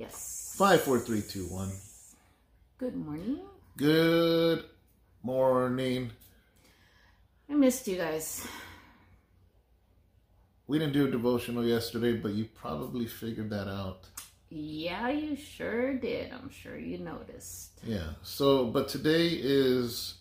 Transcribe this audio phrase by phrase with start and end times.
[0.00, 0.54] Yes.
[0.56, 1.70] Five, four, three, two, one.
[2.78, 3.38] Good morning.
[3.76, 4.64] Good
[5.22, 6.10] morning.
[7.50, 8.48] I missed you guys.
[10.66, 14.08] We didn't do a devotional yesterday, but you probably figured that out.
[14.48, 16.32] Yeah, you sure did.
[16.32, 17.78] I'm sure you noticed.
[17.84, 18.12] Yeah.
[18.22, 20.14] So, but today is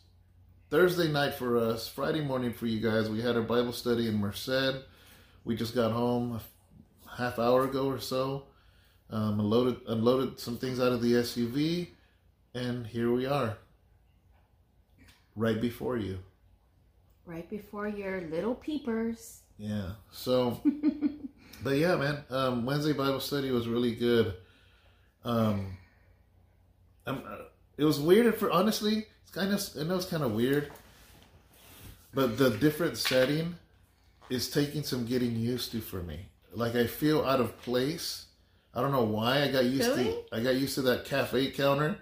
[0.69, 3.09] Thursday night for us, Friday morning for you guys.
[3.09, 4.83] We had our Bible study in Merced.
[5.45, 6.41] We just got home
[7.07, 8.43] a half hour ago or so.
[9.11, 11.87] Um, unloaded unloaded some things out of the SUV,
[12.53, 13.57] and here we are,
[15.35, 16.19] right before you.
[17.25, 19.41] Right before your little peepers.
[19.57, 19.91] Yeah.
[20.11, 20.61] So,
[21.63, 22.23] but yeah, man.
[22.29, 24.35] Um, Wednesday Bible study was really good.
[25.23, 25.77] Um,
[27.05, 27.45] I'm, uh,
[27.77, 29.07] it was weird for honestly.
[29.23, 30.71] It's kind of I know it's kind of weird,
[32.13, 33.55] but the different setting
[34.29, 36.27] is taking some getting used to for me.
[36.53, 38.25] Like I feel out of place.
[38.73, 40.05] I don't know why I got used Really?
[40.05, 40.23] to.
[40.31, 41.97] I got used to that cafe counter,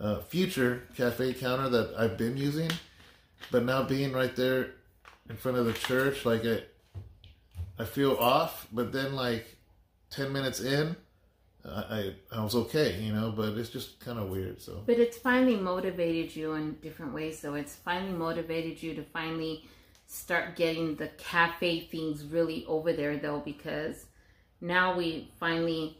[0.00, 2.70] uh, future cafe counter that I've been using,
[3.50, 4.72] but now being right there
[5.28, 6.62] in front of the church, like I,
[7.78, 8.66] I feel off.
[8.72, 9.56] But then, like
[10.10, 10.96] ten minutes in,
[11.64, 13.30] I I, I was okay, you know.
[13.30, 14.60] But it's just kind of weird.
[14.60, 19.02] So But it's finally motivated you in different ways, So It's finally motivated you to
[19.02, 19.64] finally
[20.08, 24.06] start getting the cafe things really over there, though, because
[24.60, 25.98] now we finally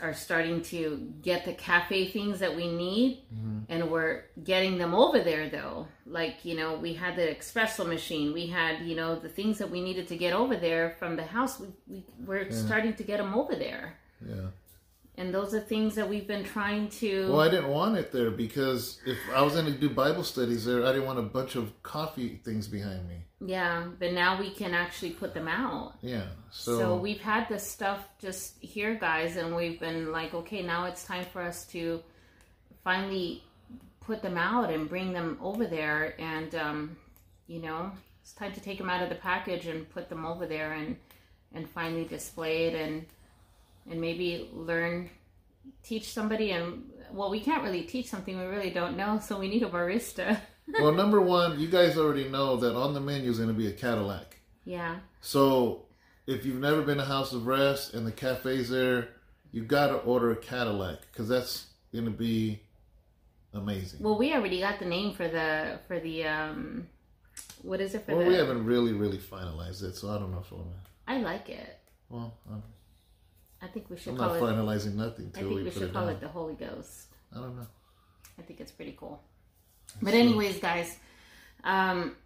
[0.00, 3.60] are starting to get the cafe things that we need mm-hmm.
[3.68, 5.88] and we're getting them over there though.
[6.06, 8.32] Like you know we had the espresso machine.
[8.32, 11.24] We had you know the things that we needed to get over there from the
[11.24, 11.58] house.
[11.58, 13.96] We, we we're starting to get them over there.
[14.24, 14.48] Yeah.
[15.16, 18.30] and those are things that we've been trying to Well, I didn't want it there
[18.30, 21.56] because if I was going to do Bible studies there, I didn't want a bunch
[21.56, 23.24] of coffee things behind me.
[23.46, 25.94] Yeah, but now we can actually put them out.
[26.00, 26.26] Yeah.
[26.50, 30.86] So, So, we've had this stuff just here, guys, and we've been like, okay, now
[30.86, 32.02] it's time for us to
[32.82, 33.42] finally
[34.00, 36.14] put them out and bring them over there.
[36.18, 36.96] And, um,
[37.46, 37.90] you know,
[38.22, 40.96] it's time to take them out of the package and put them over there and,
[41.52, 43.04] and finally display it and,
[43.90, 45.10] and maybe learn,
[45.82, 46.52] teach somebody.
[46.52, 49.68] And, well, we can't really teach something we really don't know, so we need a
[49.68, 50.40] barista.
[50.80, 53.66] well, number one, you guys already know that on the menu is going to be
[53.68, 54.36] a Cadillac.
[54.64, 54.96] yeah.
[55.20, 55.86] So,
[56.26, 59.08] if you've never been to House of Rest and the cafe's there,
[59.52, 62.60] you got to order a Cadillac because that's going to be
[63.52, 64.00] amazing.
[64.02, 66.86] Well, we already got the name for the for the um,
[67.62, 68.30] what is it for Well, the?
[68.30, 70.64] we haven't really, really finalized it, so I don't know if I'm.
[71.06, 71.78] I like it.
[72.08, 72.62] Well, I'm,
[73.62, 74.42] I think we should I'm call not it.
[74.42, 76.14] finalizing nothing I think we we should call down.
[76.16, 77.06] it the Holy Ghost.
[77.34, 77.66] I don't know.
[78.38, 79.22] I think it's pretty cool.
[80.02, 80.96] But anyways, guys,
[81.62, 82.16] um,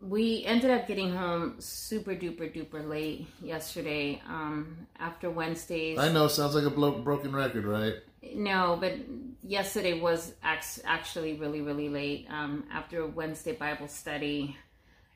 [0.00, 4.22] we ended up getting home super duper duper late yesterday.
[4.28, 5.98] Um, after Wednesdays.
[5.98, 7.94] I know, sounds like a blo- broken record, right?
[8.34, 8.94] No, but
[9.42, 12.26] yesterday was act- actually really, really late.
[12.28, 14.56] Um, after a Wednesday Bible study,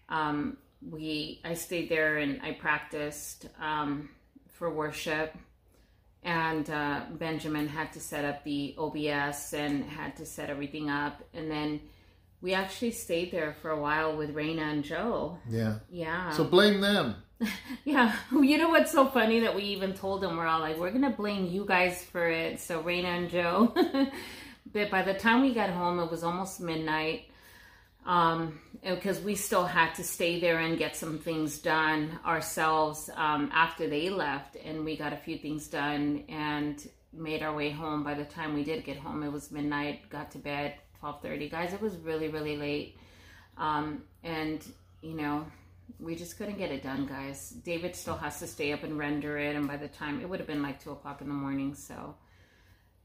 [0.08, 0.56] um,
[0.88, 4.08] we I stayed there and I practiced um,
[4.48, 5.34] for worship,
[6.22, 11.22] and uh, Benjamin had to set up the OBS and had to set everything up,
[11.34, 11.80] and then
[12.42, 15.38] we actually stayed there for a while with Raina and Joe.
[15.48, 15.78] Yeah.
[15.90, 16.30] Yeah.
[16.32, 17.16] So blame them.
[17.86, 20.90] Yeah, you know what's so funny that we even told them we're all like, we're
[20.90, 22.60] gonna blame you guys for it.
[22.60, 23.74] So Raina and Joe,
[24.72, 27.29] but by the time we got home, it was almost midnight.
[28.10, 33.50] Um, because we still had to stay there and get some things done ourselves um,
[33.54, 36.76] after they left, and we got a few things done and
[37.12, 38.02] made our way home.
[38.02, 40.10] By the time we did get home, it was midnight.
[40.10, 41.48] Got to bed twelve thirty.
[41.48, 42.96] Guys, it was really really late.
[43.56, 44.60] Um, and
[45.02, 45.46] you know,
[46.00, 47.50] we just couldn't get it done, guys.
[47.50, 50.40] David still has to stay up and render it, and by the time it would
[50.40, 52.16] have been like two o'clock in the morning, so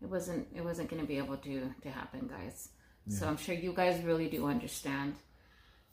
[0.02, 2.70] it wasn't it wasn't going to be able to to happen, guys.
[3.08, 5.16] So I'm sure you guys really do understand.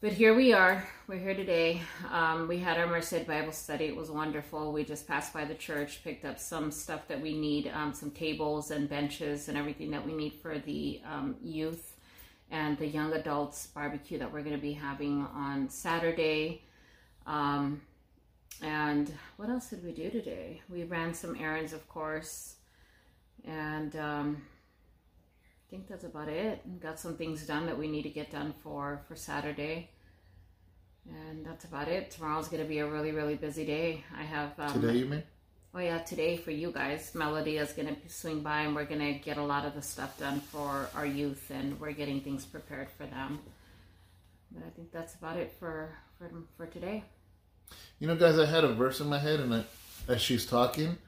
[0.00, 0.88] But here we are.
[1.06, 1.82] We're here today.
[2.10, 3.84] Um, we had our Merced Bible study.
[3.84, 4.72] It was wonderful.
[4.72, 8.10] We just passed by the church, picked up some stuff that we need, um, some
[8.12, 11.96] tables and benches and everything that we need for the um, youth
[12.50, 16.62] and the young adults barbecue that we're going to be having on Saturday.
[17.26, 17.82] Um,
[18.62, 20.62] and what else did we do today?
[20.70, 22.56] We ran some errands, of course,
[23.44, 24.42] and um,
[25.72, 26.80] think that's about it.
[26.80, 29.88] Got some things done that we need to get done for for Saturday,
[31.08, 32.10] and that's about it.
[32.10, 34.04] Tomorrow's going to be a really really busy day.
[34.14, 35.22] I have um, Today, you mean?
[35.74, 39.38] Oh yeah, today for you guys, Melody is gonna swing by and we're gonna get
[39.38, 43.06] a lot of the stuff done for our youth and we're getting things prepared for
[43.06, 43.40] them.
[44.50, 47.04] But I think that's about it for for for today.
[47.98, 49.64] You know, guys, I had a verse in my head, and I,
[50.06, 50.98] as she's talking,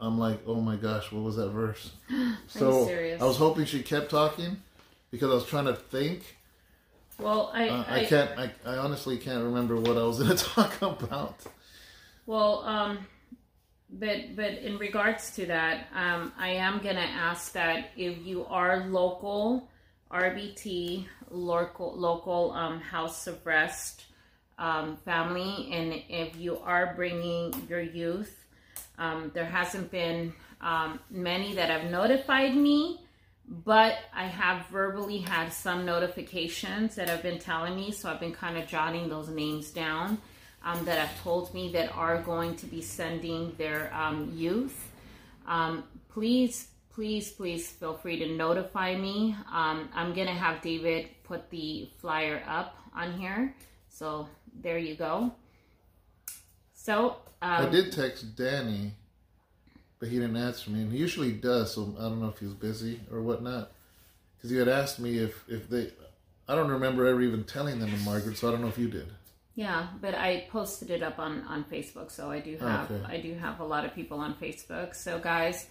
[0.00, 1.92] I'm like, oh my gosh, what was that verse?
[2.08, 3.20] you so serious?
[3.20, 4.62] I was hoping she kept talking
[5.10, 6.36] because I was trying to think.
[7.18, 8.38] Well, I, Uh, I, I can't.
[8.38, 11.40] I, I honestly can't remember what I was going to talk about.
[12.26, 13.06] Well, um,
[13.90, 18.86] but but in regards to that, um, I am gonna ask that if you are
[18.88, 19.68] local,
[20.10, 24.06] RBT local local um, house of rest
[24.58, 28.45] um, family, and if you are bringing your youth,
[28.98, 33.00] um, there hasn't been um, many that have notified me,
[33.48, 38.32] but I have verbally had some notifications that have been telling me, so I've been
[38.32, 40.18] kind of jotting those names down
[40.64, 44.90] um, that have told me that are going to be sending their um, youth.
[45.46, 49.36] Um, please, please, please feel free to notify me.
[49.52, 53.54] Um, I'm going to have David put the flyer up on here.
[53.88, 54.28] So
[54.62, 55.32] there you go.
[56.86, 58.92] So, um, I did text Danny,
[59.98, 61.74] but he didn't answer me, and he usually does.
[61.74, 63.72] So I don't know if he was busy or whatnot.
[64.36, 65.90] Because he had asked me if if they.
[66.46, 68.86] I don't remember ever even telling them to Margaret, so I don't know if you
[68.88, 69.08] did.
[69.56, 73.04] Yeah, but I posted it up on on Facebook, so I do have Okay.
[73.04, 74.94] I do have a lot of people on Facebook.
[74.94, 75.66] So guys,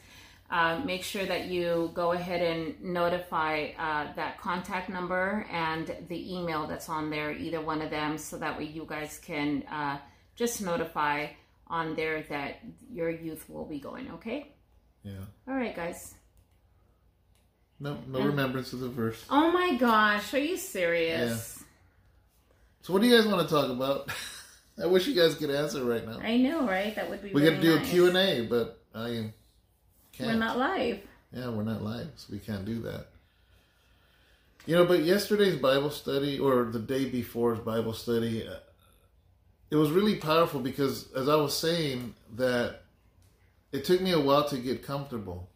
[0.51, 6.35] uh, make sure that you go ahead and notify uh, that contact number and the
[6.35, 9.97] email that's on there, either one of them, so that way you guys can uh,
[10.35, 11.27] just notify
[11.67, 12.59] on there that
[12.91, 14.11] your youth will be going.
[14.11, 14.51] Okay.
[15.03, 15.13] Yeah.
[15.47, 16.15] All right, guys.
[17.79, 19.23] No, no remembrance of the verse.
[19.29, 21.57] Oh my gosh, are you serious?
[21.57, 21.65] Yeah.
[22.83, 24.09] So what do you guys want to talk about?
[24.81, 26.19] I wish you guys could answer right now.
[26.19, 26.95] I know, right?
[26.95, 27.31] That would be.
[27.33, 27.87] We really could do nice.
[27.87, 29.31] a Q and A, but I
[30.11, 30.31] can't.
[30.31, 30.99] We're not live.
[31.33, 33.07] Yeah, we're not live, so we can't do that.
[34.65, 38.47] You know, but yesterday's Bible study or the day before's Bible study,
[39.75, 42.83] it was really powerful because, as I was saying, that
[43.73, 45.49] it took me a while to get comfortable.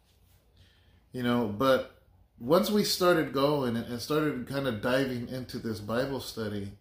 [1.10, 1.94] You know, but
[2.38, 6.72] once we started going and started kind of diving into this Bible study,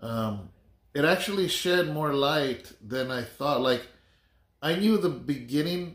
[0.00, 0.48] um,
[0.94, 3.60] it actually shed more light than I thought.
[3.60, 3.86] Like,
[4.60, 5.94] I knew the beginning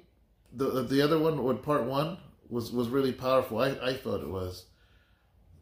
[0.54, 3.60] the the other one, what part one was was really powerful.
[3.60, 4.64] I I thought it was,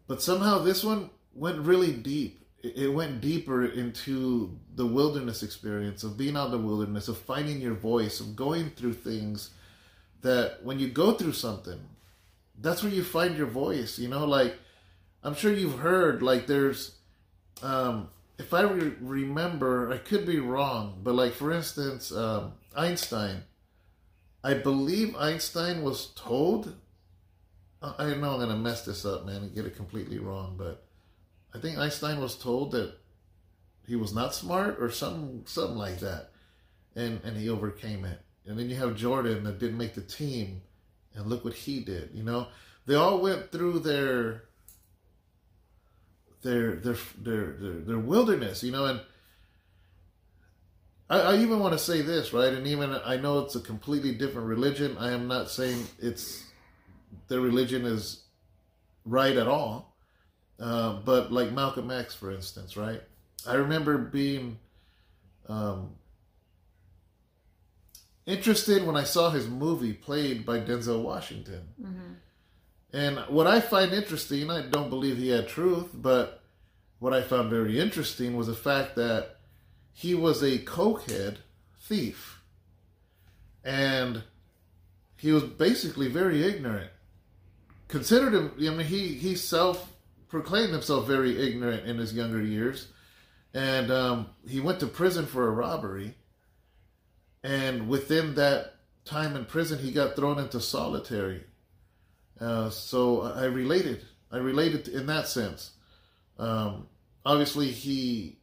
[0.07, 2.40] but somehow this one went really deep.
[2.63, 7.59] It, went deeper into the wilderness experience of being out in the wilderness, of finding
[7.59, 9.49] your voice, of going through things
[10.21, 11.79] that when you go through something,
[12.59, 13.97] that's where you find your voice.
[13.97, 14.59] You know, like
[15.23, 16.95] I'm sure you've heard like there's
[17.63, 18.09] um
[18.41, 23.43] if I re- remember, I could be wrong, but like for instance, um, Einstein,
[24.43, 26.73] I believe Einstein was told.
[27.81, 30.83] I I know I'm gonna mess this up, man, and get it completely wrong, but
[31.53, 32.94] I think Einstein was told that
[33.88, 36.31] he was not smart or something, something like that,
[36.95, 38.21] and and he overcame it.
[38.45, 40.62] And then you have Jordan that didn't make the team,
[41.13, 42.12] and look what he did.
[42.13, 42.48] You know,
[42.86, 44.44] they all went through their
[46.42, 48.63] their their their their, their wilderness.
[48.63, 49.01] You know, and
[51.09, 52.54] I, I even want to say this, right?
[52.54, 54.95] And even I know it's a completely different religion.
[54.97, 56.45] I am not saying it's
[57.27, 58.24] their religion is
[59.06, 59.90] right at all.
[60.61, 63.01] Uh, but like Malcolm X, for instance, right?
[63.47, 64.59] I remember being
[65.49, 65.95] um,
[68.27, 71.63] interested when I saw his movie played by Denzel Washington.
[72.94, 76.44] And what I find interesting, I don't believe he had truth, but
[76.99, 79.37] what I found very interesting was the fact that
[79.94, 81.37] he was a cokehead
[81.81, 82.41] thief.
[83.63, 84.23] And
[85.18, 86.91] he was basically very ignorant.
[87.87, 89.91] Considered him, I mean, he, he self
[90.31, 92.88] proclaimed himself very ignorant in his younger years.
[93.54, 96.16] And um, he went to prison for a robbery.
[97.44, 101.44] And within that time in prison, he got thrown into solitary.
[102.40, 104.06] Uh, so I related.
[104.31, 105.71] I related in that sense.
[106.40, 106.88] Um,
[107.26, 108.40] obviously, he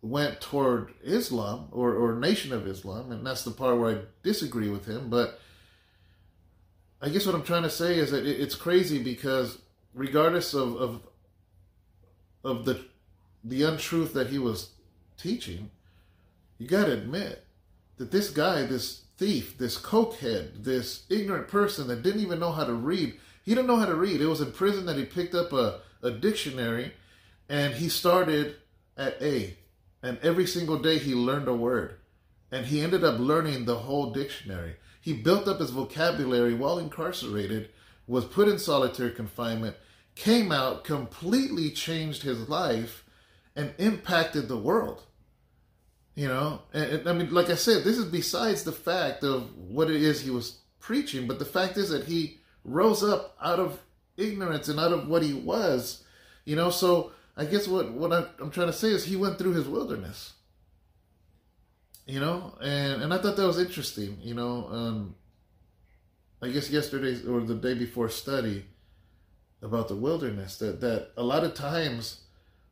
[0.00, 4.68] went toward Islam or, or Nation of Islam, and that's the part where I disagree
[4.68, 5.10] with him.
[5.10, 5.40] But
[7.00, 9.58] I guess what I'm trying to say is that it, it's crazy because
[9.92, 11.00] regardless of, of
[12.44, 12.84] of the
[13.44, 14.70] the untruth that he was
[15.16, 15.70] teaching,
[16.58, 17.44] you got to admit
[17.96, 22.64] that this guy, this thief, this cokehead, this ignorant person that didn't even know how
[22.64, 24.20] to read, he didn't know how to read.
[24.20, 26.92] It was in prison that he picked up a, a dictionary
[27.48, 28.56] and he started
[28.96, 29.56] at A.
[30.02, 31.96] And every single day he learned a word.
[32.50, 34.76] And he ended up learning the whole dictionary.
[35.00, 37.70] He built up his vocabulary while incarcerated,
[38.06, 39.76] was put in solitary confinement,
[40.14, 43.04] came out, completely changed his life,
[43.56, 45.02] and impacted the world.
[46.14, 49.56] You know, and, and I mean, like I said, this is besides the fact of
[49.56, 51.26] what it is he was preaching.
[51.26, 53.80] But the fact is that he rose up out of
[54.18, 56.04] ignorance and out of what he was,
[56.44, 56.68] you know.
[56.68, 59.66] So I guess what what I, I'm trying to say is he went through his
[59.66, 60.34] wilderness,
[62.06, 64.68] you know, and and I thought that was interesting, you know.
[64.70, 65.14] Um,
[66.42, 68.66] I guess yesterday or the day before study
[69.62, 72.20] about the wilderness that that a lot of times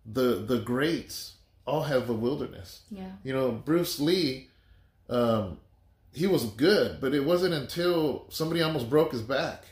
[0.04, 1.35] the the greats
[1.66, 2.80] all have the wilderness.
[2.90, 3.12] Yeah.
[3.23, 4.49] You know, Bruce Lee,
[5.09, 5.59] um,
[6.12, 9.64] he was good, but it wasn't until somebody almost broke his back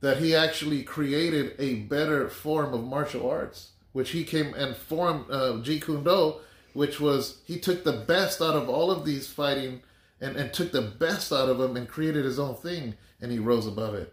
[0.00, 5.30] that he actually created a better form of martial arts, which he came and formed
[5.30, 6.36] uh, Jeet Kune Do,
[6.72, 9.82] which was he took the best out of all of these fighting
[10.20, 13.38] and, and took the best out of them and created his own thing, and he
[13.38, 14.12] rose above it.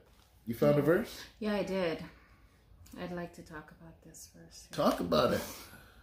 [0.49, 1.21] You found a verse?
[1.37, 2.03] Yeah, I did.
[2.99, 4.71] I'd like to talk about this first.
[4.71, 5.41] Talk about it.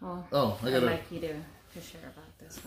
[0.01, 2.61] Well, Oh, I I'd like you to, to share about this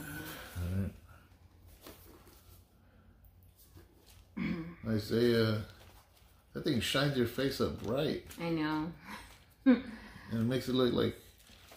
[4.36, 4.75] one.
[4.89, 5.62] Isaiah,
[6.51, 8.91] that thing shines your face up bright, I know.
[9.65, 9.81] and
[10.33, 11.15] it makes it look like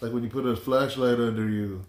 [0.01, 1.85] like when you put a flashlight under you.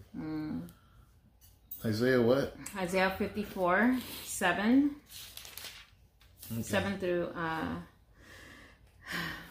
[1.84, 2.56] Isaiah, what?
[2.78, 4.92] Isaiah 54, 7.
[6.52, 6.62] Okay.
[6.62, 7.76] 7 through, uh,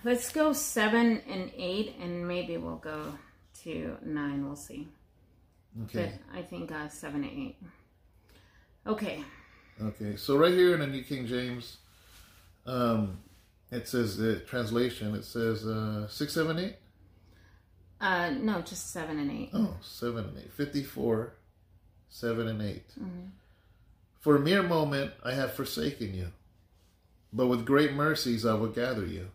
[0.05, 3.15] let's go 7 and 8, and maybe we'll go
[3.63, 4.45] to 9.
[4.47, 4.89] We'll see.
[5.85, 6.13] Okay.
[6.33, 7.57] But I think uh, 7 and 8.
[8.87, 9.25] Okay.
[9.81, 10.17] Okay.
[10.17, 11.79] So right here in the New King James,
[12.67, 13.19] um,
[13.71, 15.15] it says the translation.
[15.15, 16.77] It says uh, six, seven, eight.
[18.01, 19.51] Uh, no, just 7 and 8.
[19.55, 20.53] Oh, seven and eight.
[20.53, 21.35] 54,
[22.09, 22.83] 7 and 8.
[24.23, 26.29] For a mere moment I have forsaken you,
[27.33, 29.29] but with great mercies I will gather you.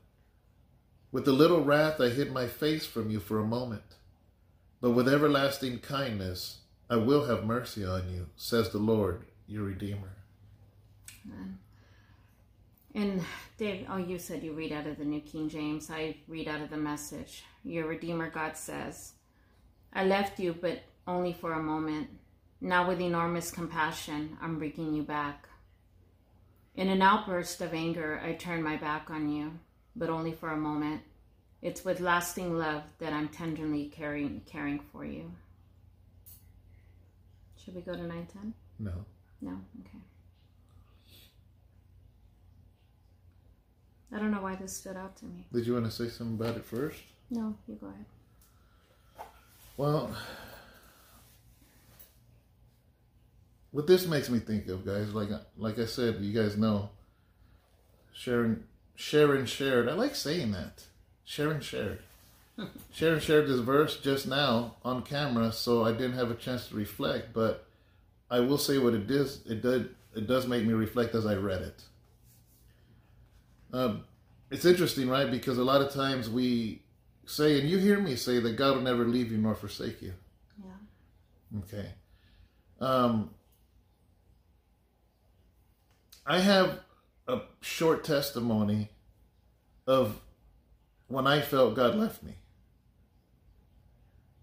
[1.12, 3.96] With a little wrath I hid my face from you for a moment,
[4.82, 6.60] but with everlasting kindness
[6.90, 10.18] I will have mercy on you, says the Lord, your Redeemer.
[12.94, 13.22] And
[13.58, 15.92] Dave, oh, you said you read out of the New King James.
[15.92, 17.44] I read out of the message.
[17.64, 19.14] Your Redeemer God says,
[19.94, 22.10] I left you, but only for a moment.
[22.60, 25.48] Now, with enormous compassion, I'm bringing you back.
[26.76, 29.60] In an outburst of anger, I turned my back on you,
[29.98, 31.02] but only for a moment.
[31.62, 35.32] It's with lasting love that I'm tenderly caring, caring for you.
[37.58, 38.54] Should we go to 910?
[38.80, 38.94] No.
[39.42, 39.60] No?
[39.82, 39.98] Okay.
[44.14, 45.46] I don't know why this stood out to me.
[45.52, 47.02] Did you want to say something about it first?
[47.30, 48.06] No, you go ahead.
[49.76, 50.16] Well,
[53.72, 56.90] what this makes me think of, guys, like like I said, you guys know,
[58.14, 58.64] Sharon,
[58.98, 59.88] Sharon shared.
[59.88, 60.86] I like saying that.
[61.24, 62.00] Sharon shared.
[62.92, 66.76] Sharon shared this verse just now on camera, so I didn't have a chance to
[66.76, 67.32] reflect.
[67.32, 67.68] But
[68.32, 69.42] I will say what it is.
[69.46, 69.92] It did.
[70.16, 71.84] It does make me reflect as I read it.
[73.72, 74.04] Um,
[74.50, 75.30] it's interesting, right?
[75.30, 76.82] Because a lot of times we
[77.28, 80.14] say, and you hear me say that God will never leave you nor forsake you.
[80.64, 81.60] Yeah.
[81.60, 81.90] Okay.
[82.80, 83.30] Um,
[86.26, 86.80] I have
[87.28, 88.90] a short testimony
[89.86, 90.20] of
[91.08, 92.36] when I felt God left me.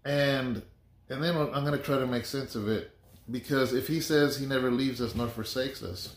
[0.03, 0.61] And
[1.09, 2.91] and then I'm going to try to make sense of it
[3.29, 6.15] because if he says he never leaves us nor forsakes us,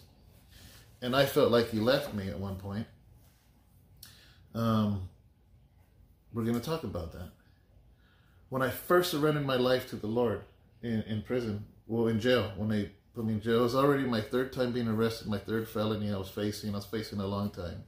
[1.01, 2.87] and I felt like he left me at one point,
[4.55, 5.09] um,
[6.33, 7.31] we're going to talk about that.
[8.49, 10.43] When I first surrendered my life to the Lord
[10.83, 14.05] in, in prison, well, in jail, when they put me in jail, it was already
[14.05, 16.71] my third time being arrested, my third felony I was facing.
[16.71, 17.83] I was facing a long time.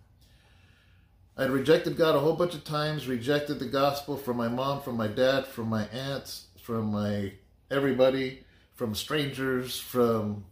[1.37, 4.82] I had rejected God a whole bunch of times, rejected the gospel from my mom,
[4.82, 7.34] from my dad, from my aunts, from my
[7.70, 8.42] everybody,
[8.75, 10.46] from strangers, from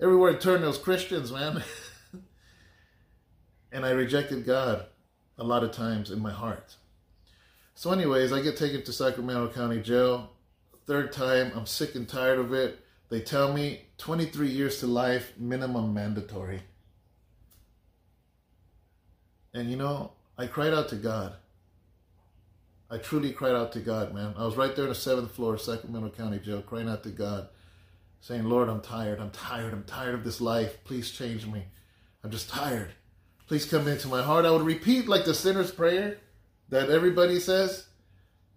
[0.00, 1.62] everywhere I turned, there was Christians, man.
[3.72, 4.86] and I rejected God
[5.38, 6.74] a lot of times in my heart.
[7.76, 10.32] So, anyways, I get taken to Sacramento County Jail.
[10.86, 12.80] Third time, I'm sick and tired of it.
[13.10, 16.62] They tell me 23 years to life, minimum mandatory.
[19.52, 21.34] And you know, I cried out to God.
[22.90, 24.34] I truly cried out to God, man.
[24.36, 27.10] I was right there on the seventh floor of Sacramento County Jail, crying out to
[27.10, 27.48] God,
[28.20, 29.20] saying, Lord, I'm tired.
[29.20, 29.72] I'm tired.
[29.72, 30.82] I'm tired of this life.
[30.84, 31.64] Please change me.
[32.22, 32.92] I'm just tired.
[33.46, 34.44] Please come into my heart.
[34.44, 36.18] I would repeat like the sinner's prayer
[36.70, 37.86] that everybody says.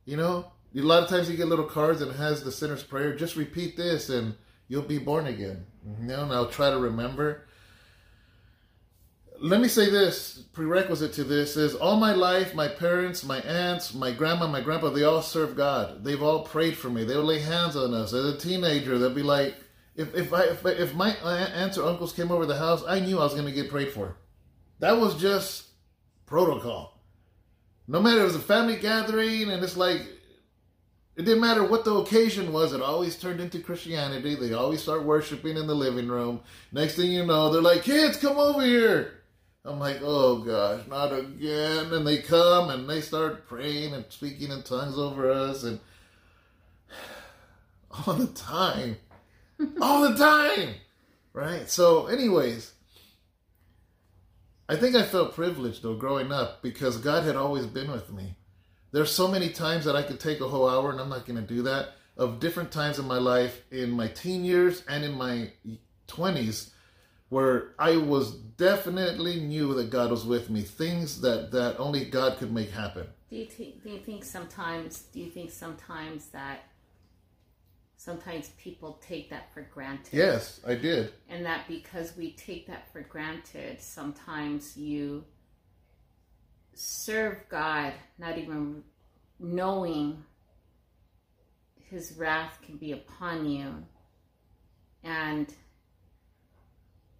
[0.06, 2.84] You know, a lot of times you get little cards and it has the sinner's
[2.84, 3.16] prayer.
[3.16, 4.36] Just repeat this and
[4.68, 5.66] you'll be born again.
[6.00, 7.46] You know, and I'll try to remember.
[9.40, 13.94] Let me say this prerequisite to this is all my life, my parents, my aunts,
[13.94, 16.04] my grandma, my grandpa, they all serve God.
[16.04, 17.04] They've all prayed for me.
[17.04, 18.14] They'll lay hands on us.
[18.14, 19.56] As a teenager, they'll be like,
[19.96, 23.20] if if I if, if my aunts or uncles came over the house, I knew
[23.20, 24.18] I was going to get prayed for.
[24.80, 25.68] That was just
[26.26, 27.00] protocol.
[27.88, 30.02] No matter if it was a family gathering, and it's like
[31.18, 34.36] it didn't matter what the occasion was, it always turned into Christianity.
[34.36, 36.42] They always start worshiping in the living room.
[36.72, 39.24] Next thing you know, they're like, kids, come over here.
[39.66, 41.92] I'm like, oh gosh, not again.
[41.92, 45.80] And they come and they start praying and speaking in tongues over us and
[48.08, 48.98] all the time.
[49.82, 50.76] all the time.
[51.34, 51.68] Right?
[51.68, 52.74] So, anyways,
[54.70, 58.37] I think I felt privileged though growing up because God had always been with me.
[58.98, 61.39] There's so many times that I could take a whole hour, and I'm not going
[61.39, 65.13] to do that, of different times in my life, in my teen years and in
[65.13, 65.51] my
[66.08, 66.72] 20s,
[67.30, 70.63] where I was definitely knew that God was with me.
[70.63, 73.06] Things that that only God could make happen.
[73.30, 73.84] Do you think?
[73.84, 75.04] Do you think sometimes?
[75.13, 76.62] Do you think sometimes that
[77.98, 80.18] sometimes people take that for granted?
[80.18, 81.13] Yes, I did.
[81.30, 85.24] And that because we take that for granted, sometimes you
[86.77, 88.84] serve God, not even
[89.39, 90.24] knowing
[91.89, 93.86] his wrath can be upon you.
[95.03, 95.53] And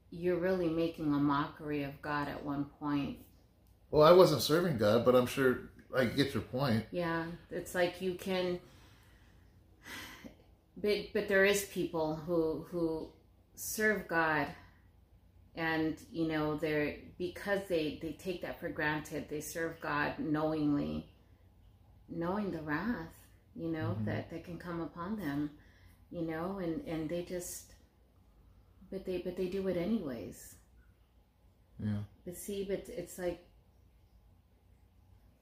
[0.10, 3.18] you're really making a mockery of God at one point.
[3.92, 6.86] Well, I wasn't serving God, but I'm sure I get your point.
[6.92, 8.60] Yeah, it's like you can
[10.82, 13.08] but but there is people who who
[13.56, 14.48] serve God
[15.58, 21.10] and you know they're because they they take that for granted they serve god knowingly
[22.08, 23.14] knowing the wrath
[23.56, 24.06] you know mm-hmm.
[24.06, 25.50] that that can come upon them
[26.12, 27.74] you know and and they just
[28.92, 30.56] but they but they do it anyways
[31.84, 33.44] yeah but see but it's like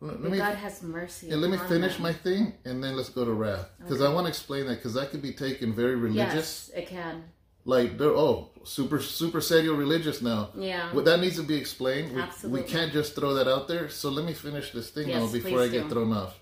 [0.01, 1.33] let, let me, God has mercy.
[1.33, 2.03] Let me finish them.
[2.03, 4.11] my thing, and then let's go to wrath, because okay.
[4.11, 6.69] I want to explain that, because that could be taken very religious.
[6.75, 7.23] Yes, it can
[7.65, 10.49] like they're oh super super serio religious now.
[10.55, 10.93] Yeah.
[10.93, 12.15] Well, that needs to be explained.
[12.15, 12.61] We, Absolutely.
[12.61, 13.89] we can't just throw that out there.
[13.89, 15.95] So let me finish this thing yes, though before I get do.
[15.95, 16.39] thrown off.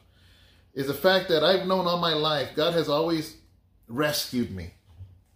[0.73, 3.37] Is the fact that I've known all my life God has always
[3.87, 4.71] rescued me.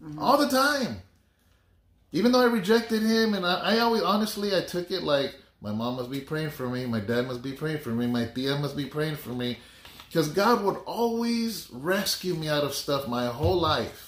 [0.03, 0.19] Mm-hmm.
[0.19, 1.01] All the time.
[2.11, 5.71] Even though I rejected him and I, I always honestly I took it like my
[5.71, 8.57] mom must be praying for me, my dad must be praying for me, my tia
[8.57, 9.57] must be praying for me.
[10.07, 14.06] Because God would always rescue me out of stuff my whole life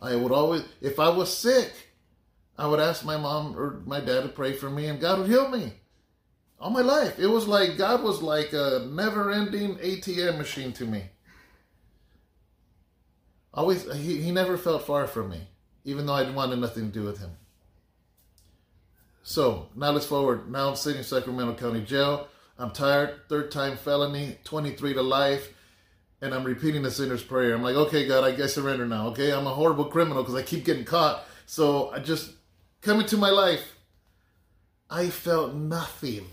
[0.00, 1.72] I would always, if I was sick,
[2.58, 5.28] I would ask my mom or my dad to pray for me, and God would
[5.28, 5.72] heal me.
[6.58, 11.04] All my life, it was like God was like a never-ending ATM machine to me.
[13.52, 15.48] Always, he, he never felt far from me,
[15.84, 17.30] even though I wanted nothing to do with him.
[19.22, 20.50] So now let's forward.
[20.50, 22.28] Now I'm sitting in Sacramento County Jail.
[22.58, 23.20] I'm tired.
[23.28, 25.52] Third time felony, 23 to life
[26.20, 27.54] and I'm repeating the sinner's prayer.
[27.54, 29.08] I'm like, okay, God, I guess surrender now.
[29.08, 31.24] Okay, I'm a horrible criminal because I keep getting caught.
[31.46, 32.32] So I just
[32.82, 33.76] come into my life.
[34.88, 36.26] I felt nothing.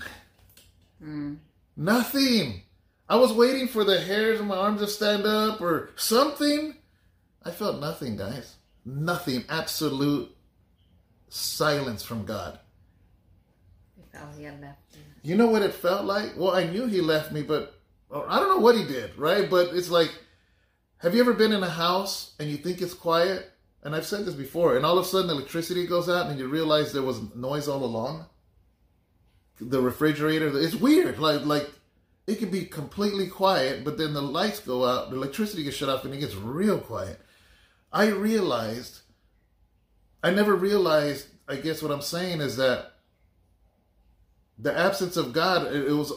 [1.04, 1.38] Mm.
[1.76, 2.62] Nothing.
[3.10, 6.76] I was waiting for the hairs on my arms to stand up or something.
[7.44, 8.56] I felt nothing, guys.
[8.86, 9.44] Nothing.
[9.50, 10.34] Absolute
[11.30, 12.60] silence from God.
[15.24, 16.38] You know what it felt like?
[16.38, 17.80] Well, I knew he left me, but
[18.14, 19.50] I don't know what he did, right?
[19.50, 20.12] But it's like,
[20.98, 23.52] have you ever been in a house and you think it's quiet?
[23.84, 26.40] And I've said this before, and all of a sudden the electricity goes out and
[26.40, 28.26] you realize there was noise all along.
[29.60, 31.20] The refrigerator, it's weird.
[31.20, 31.70] Like, like
[32.26, 35.90] it can be completely quiet, but then the lights go out, the electricity gets shut
[35.90, 37.20] off, and it gets real quiet.
[37.92, 39.02] I realized,
[40.24, 42.94] I never realized, I guess what I'm saying is that
[44.58, 46.14] the absence of God, it, it was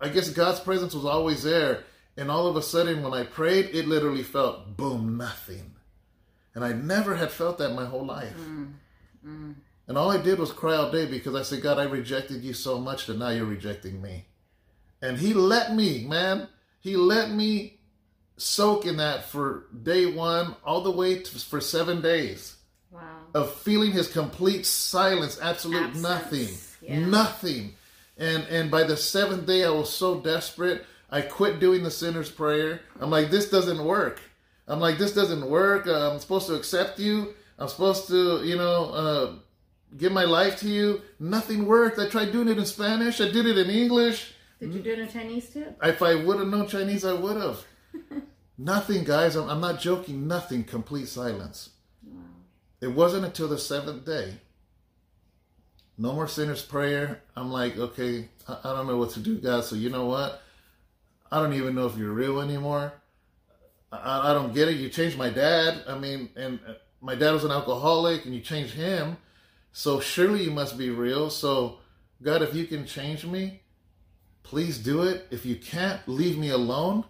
[0.00, 1.84] I guess God's presence was always there.
[2.16, 5.72] And all of a sudden, when I prayed, it literally felt boom, nothing.
[6.54, 8.36] And I never had felt that my whole life.
[8.38, 8.72] Mm,
[9.26, 9.54] mm.
[9.88, 12.52] And all I did was cry all day because I said, God, I rejected you
[12.52, 14.26] so much that now you're rejecting me.
[15.02, 16.48] And He let me, man.
[16.80, 17.80] He let me
[18.36, 22.56] soak in that for day one all the way to, for seven days.
[22.90, 23.00] Wow.
[23.34, 26.02] Of feeling His complete silence, absolute Absence.
[26.02, 26.48] nothing.
[26.80, 26.98] Yeah.
[27.00, 27.74] Nothing.
[28.16, 30.86] And and by the seventh day, I was so desperate.
[31.10, 32.80] I quit doing the sinner's prayer.
[33.00, 34.20] I'm like, this doesn't work.
[34.66, 35.86] I'm like, this doesn't work.
[35.86, 37.34] Uh, I'm supposed to accept you.
[37.58, 39.32] I'm supposed to, you know, uh,
[39.96, 41.02] give my life to you.
[41.20, 41.98] Nothing worked.
[41.98, 43.20] I tried doing it in Spanish.
[43.20, 44.32] I did it in English.
[44.60, 45.66] Did you do it in Chinese too?
[45.82, 47.64] If I would have known Chinese, I would have.
[48.58, 49.36] nothing, guys.
[49.36, 50.26] I'm, I'm, not joking.
[50.26, 50.64] Nothing.
[50.64, 51.70] Complete silence.
[52.02, 52.22] Wow.
[52.80, 54.40] It wasn't until the seventh day
[55.96, 57.22] no more sinner's prayer.
[57.36, 59.64] I'm like, okay, I, I don't know what to do, God.
[59.64, 60.42] So you know what?
[61.30, 62.92] I don't even know if you're real anymore.
[63.92, 64.76] I, I don't get it.
[64.76, 65.82] You changed my dad.
[65.88, 69.16] I mean, and uh, my dad was an alcoholic and you changed him.
[69.72, 71.30] So surely you must be real.
[71.30, 71.78] So,
[72.22, 73.60] God, if you can change me,
[74.42, 75.26] please do it.
[75.30, 77.04] If you can't, leave me alone.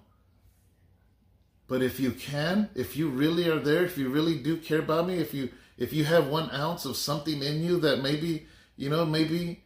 [1.66, 5.06] But if you can, if you really are there, if you really do care about
[5.06, 8.90] me, if you if you have one ounce of something in you that maybe, you
[8.90, 9.64] know, maybe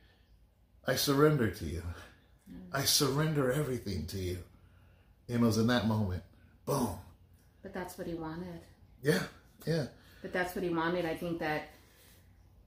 [0.87, 1.83] I surrender to you.
[2.73, 4.39] I surrender everything to you.
[5.29, 6.23] And it was in that moment.
[6.65, 6.99] Boom.
[7.63, 8.61] But that's what he wanted.
[9.03, 9.23] Yeah.
[9.67, 9.87] Yeah.
[10.23, 11.05] But that's what he wanted.
[11.05, 11.69] I think that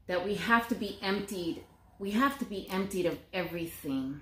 [0.08, 1.64] that we have to be emptied.
[2.00, 4.22] We have to be emptied of everything.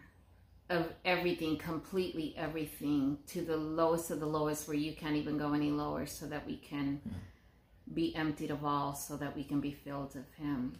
[0.69, 5.53] Of everything, completely everything, to the lowest of the lowest where you can't even go
[5.53, 7.93] any lower so that we can hmm.
[7.95, 10.77] be emptied of all so that we can be filled of him.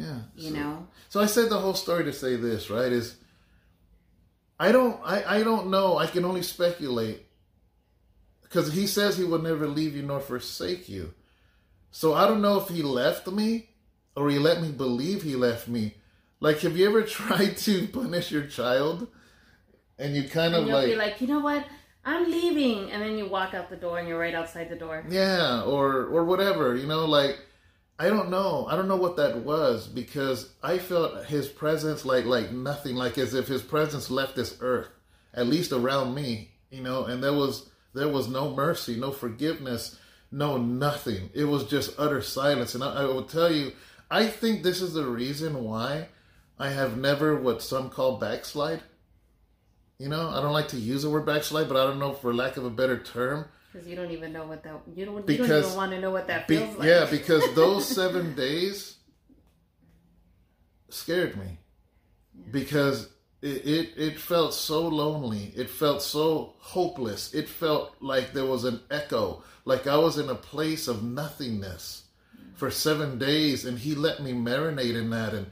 [0.00, 0.18] Yeah.
[0.36, 0.88] You so, know?
[1.08, 2.92] So I said the whole story to say this, right?
[2.92, 3.16] Is
[4.58, 5.98] I don't I, I don't know.
[5.98, 7.26] I can only speculate.
[8.42, 11.14] Because he says he will never leave you nor forsake you.
[11.92, 13.70] So I don't know if he left me
[14.16, 15.94] or he let me believe he left me.
[16.40, 19.08] Like, have you ever tried to punish your child?
[19.98, 21.64] And you kind And of you'll like, be like, you know what?
[22.04, 22.90] I'm leaving.
[22.90, 25.04] And then you walk out the door and you're right outside the door.
[25.08, 27.38] yeah, or or whatever, you know, like
[28.00, 28.66] I don't know.
[28.66, 33.18] I don't know what that was because I felt his presence like like nothing, like
[33.18, 34.88] as if his presence left this earth,
[35.34, 39.98] at least around me, you know, and there was there was no mercy, no forgiveness,
[40.32, 41.28] no nothing.
[41.34, 42.74] It was just utter silence.
[42.74, 43.72] And I, I will tell you,
[44.10, 46.08] I think this is the reason why
[46.58, 48.80] I have never what some call backslide.
[49.98, 52.32] You know, I don't like to use the word backslide, but I don't know for
[52.32, 53.44] lack of a better term.
[53.72, 56.10] Because you don't even know what that you don't you don't even want to know
[56.10, 56.88] what that Be- feels like.
[56.88, 58.96] Yeah, because those seven days
[60.88, 61.58] scared me.
[62.50, 63.08] Because
[63.42, 65.52] it, it, it felt so lonely.
[65.56, 67.32] It felt so hopeless.
[67.32, 72.04] It felt like there was an echo, like I was in a place of nothingness
[72.36, 72.56] mm.
[72.56, 75.32] for seven days, and he let me marinate in that.
[75.32, 75.46] And,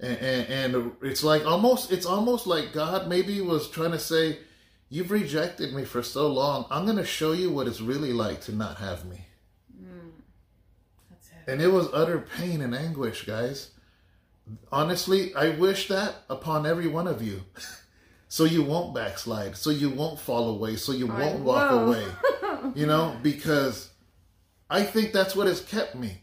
[0.00, 4.38] and, and it's like almost, it's almost like God maybe was trying to say,
[4.92, 6.66] You've rejected me for so long.
[6.68, 9.24] I'm going to show you what it's really like to not have me.
[11.08, 11.50] That's it.
[11.50, 13.70] And it was utter pain and anguish, guys.
[14.72, 17.44] Honestly, I wish that upon every one of you.
[18.28, 21.88] so you won't backslide, so you won't fall away, so you I won't walk will.
[21.88, 22.04] away.
[22.74, 23.88] You know, because
[24.68, 26.18] I think that's what has kept me.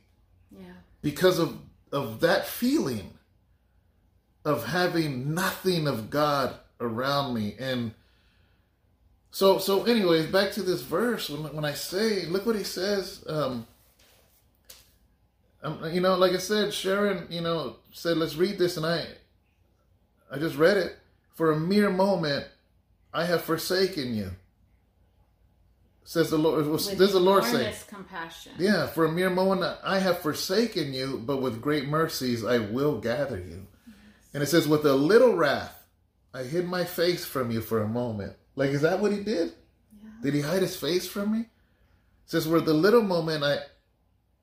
[0.51, 0.67] Yeah.
[1.01, 1.57] Because of
[1.91, 3.17] of that feeling
[4.45, 7.93] of having nothing of God around me and
[9.31, 13.23] so so anyways back to this verse when, when i say look what he says
[13.27, 13.67] um,
[15.63, 19.05] um you know like i said sharon you know said let's read this and i
[20.31, 20.97] i just read it
[21.33, 22.45] for a mere moment
[23.13, 24.31] i have forsaken you
[26.03, 28.53] says the lord this is the lord saying compassion.
[28.57, 32.99] yeah, for a mere moment I have forsaken you, but with great mercies I will
[32.99, 33.67] gather you.
[34.33, 35.83] And it says, with a little wrath,
[36.33, 38.33] I hid my face from you for a moment.
[38.57, 39.53] Like, is that what he did?
[40.23, 41.39] Did he hide his face from me?
[41.41, 41.47] It
[42.25, 43.59] says, "Where the little moment I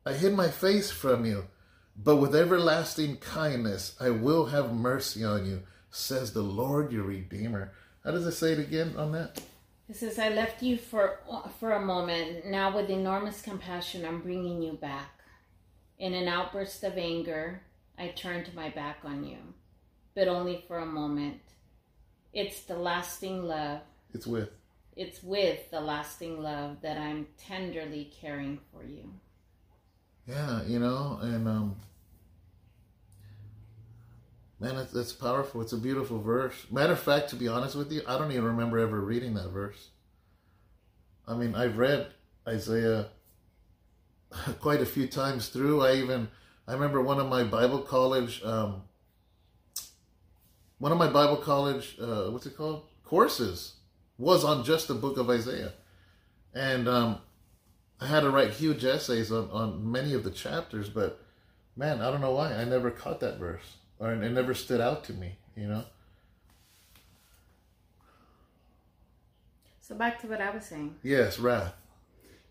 [0.06, 1.48] I hid my face from you,
[1.96, 7.72] but with everlasting kindness I will have mercy on you, says the Lord your Redeemer.
[8.04, 9.42] How does it say it again on that?
[9.88, 11.18] It says, I left you for
[11.58, 12.46] for a moment.
[12.46, 15.10] Now, with enormous compassion, I'm bringing you back.
[15.98, 17.62] In an outburst of anger,
[17.98, 19.38] I turned my back on you,
[20.14, 21.40] but only for a moment.
[22.32, 23.80] It's the lasting love.
[24.14, 24.50] It's with.
[24.96, 29.12] It's with the lasting love that I'm tenderly caring for you.
[30.26, 31.76] Yeah, you know, and um,
[34.60, 35.60] man, it's, it's powerful.
[35.60, 36.66] It's a beautiful verse.
[36.70, 39.50] Matter of fact, to be honest with you, I don't even remember ever reading that
[39.50, 39.88] verse.
[41.26, 42.06] I mean, I've read
[42.46, 43.08] Isaiah
[44.60, 45.82] quite a few times through.
[45.82, 46.28] I even
[46.68, 48.82] I remember one of my Bible college, um,
[50.78, 53.74] one of my Bible college, uh, what's it called, courses
[54.18, 55.72] was on just the book of Isaiah,
[56.54, 57.18] and um,
[58.00, 61.20] I had to write huge essays on, on many of the chapters, but
[61.76, 62.52] man, I don't know why.
[62.52, 63.76] I never caught that verse.
[63.98, 65.84] Or it never stood out to me, you know?
[69.80, 70.96] So back to what I was saying.
[71.02, 71.74] Yes, wrath.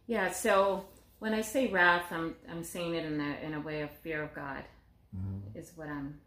[0.08, 0.86] Yeah, so
[1.20, 4.24] when I say wrath, I'm I'm saying it in a in a way of fear
[4.24, 4.64] of God.
[5.56, 6.20] Is what I'm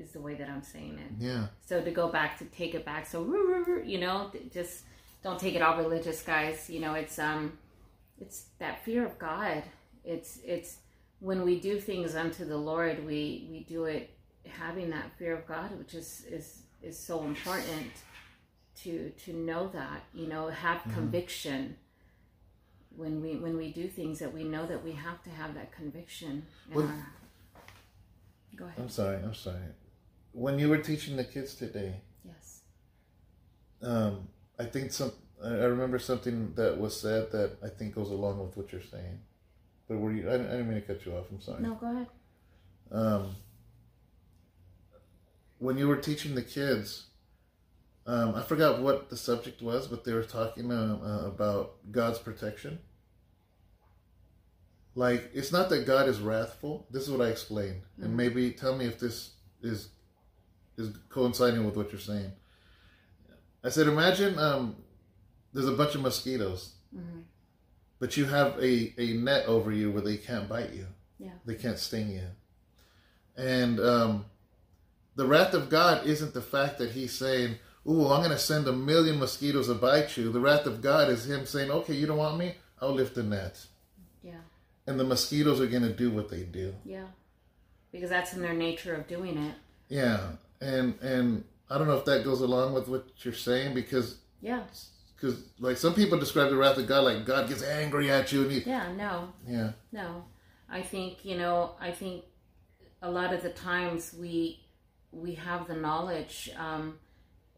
[0.00, 1.24] is the way that I'm saying it.
[1.24, 1.46] Yeah.
[1.64, 3.22] So to go back to take it back, so
[3.84, 4.84] you know, just
[5.22, 6.68] don't take it all religious, guys.
[6.70, 7.58] You know, it's um,
[8.20, 9.62] it's that fear of God.
[10.04, 10.78] It's it's
[11.20, 14.10] when we do things unto the Lord, we we do it
[14.48, 17.92] having that fear of God, which is is is so important
[18.82, 20.02] to to know that.
[20.14, 21.76] You know, have conviction
[22.96, 25.72] when we when we do things that we know that we have to have that
[25.72, 27.12] conviction in Well- our
[28.56, 29.16] go ahead I'm sorry.
[29.22, 29.56] I'm sorry.
[30.38, 32.62] When you were teaching the kids today, yes
[33.82, 35.12] um, I think some.
[35.44, 39.20] I remember something that was said that I think goes along with what you're saying.
[39.88, 40.28] But were you?
[40.28, 41.26] I, I didn't mean to cut you off.
[41.30, 41.62] I'm sorry.
[41.62, 42.06] no go ahead
[42.90, 43.36] um,
[45.58, 47.06] when you were teaching the kids,
[48.06, 52.18] um, I forgot what the subject was, but they were talking uh, uh, about God's
[52.18, 52.78] protection.
[54.94, 56.86] Like, it's not that God is wrathful.
[56.90, 59.90] This is what I explained, and maybe tell me if this is
[60.78, 62.30] is coinciding with what you're saying.
[63.64, 64.76] I said, imagine um,
[65.52, 67.24] there's a bunch of mosquitoes, Mhm.
[67.98, 70.86] but you have a, a net over you where they can't bite you
[71.18, 72.22] yeah they can't sting you.
[73.36, 74.24] And um,
[75.16, 78.66] the wrath of God isn't the fact that He's saying, "Ooh, I'm going to send
[78.68, 82.06] a million mosquitoes to bite you." The wrath of God is Him saying, "Okay, you
[82.06, 82.54] don't want me?
[82.80, 83.66] I'll lift the net."
[84.22, 84.40] yeah
[84.86, 86.74] And the mosquitoes are going to do what they do.
[86.84, 87.06] yeah
[87.92, 89.54] because that's in their nature of doing it
[89.88, 94.18] Yeah, and and I don't know if that goes along with what you're saying because
[94.40, 94.62] yeah
[95.16, 98.42] because like some people describe the wrath of God like God gets angry at you
[98.42, 100.24] and he yeah no yeah No,
[100.68, 101.72] I think you know.
[101.80, 102.24] I think
[103.02, 104.60] a lot of the times we
[105.12, 106.98] we have the knowledge, um,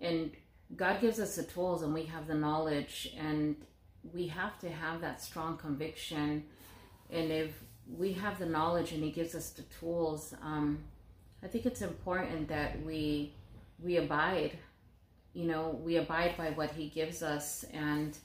[0.00, 0.30] and
[0.76, 3.56] God gives us the tools, and we have the knowledge, and
[4.14, 6.44] we have to have that strong conviction.
[7.10, 7.50] And if
[7.98, 10.84] we have the knowledge, and He gives us the tools, um,
[11.42, 13.34] I think it's important that we
[13.78, 14.58] we abide.
[15.32, 18.16] You know, we abide by what He gives us, and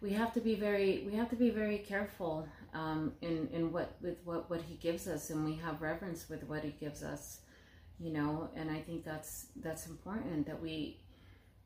[0.00, 3.96] we have to be very we have to be very careful um, in in what
[4.00, 7.40] with what what he gives us and we have reverence with what he gives us
[7.98, 11.00] you know and i think that's that's important that we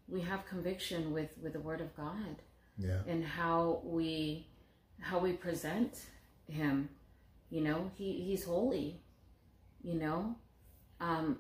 [0.08, 2.36] we have conviction with with the word of god
[2.78, 4.46] yeah and how we
[5.00, 6.06] how we present
[6.48, 6.88] him
[7.50, 9.00] you know he he's holy
[9.82, 10.34] you know?
[11.00, 11.38] Um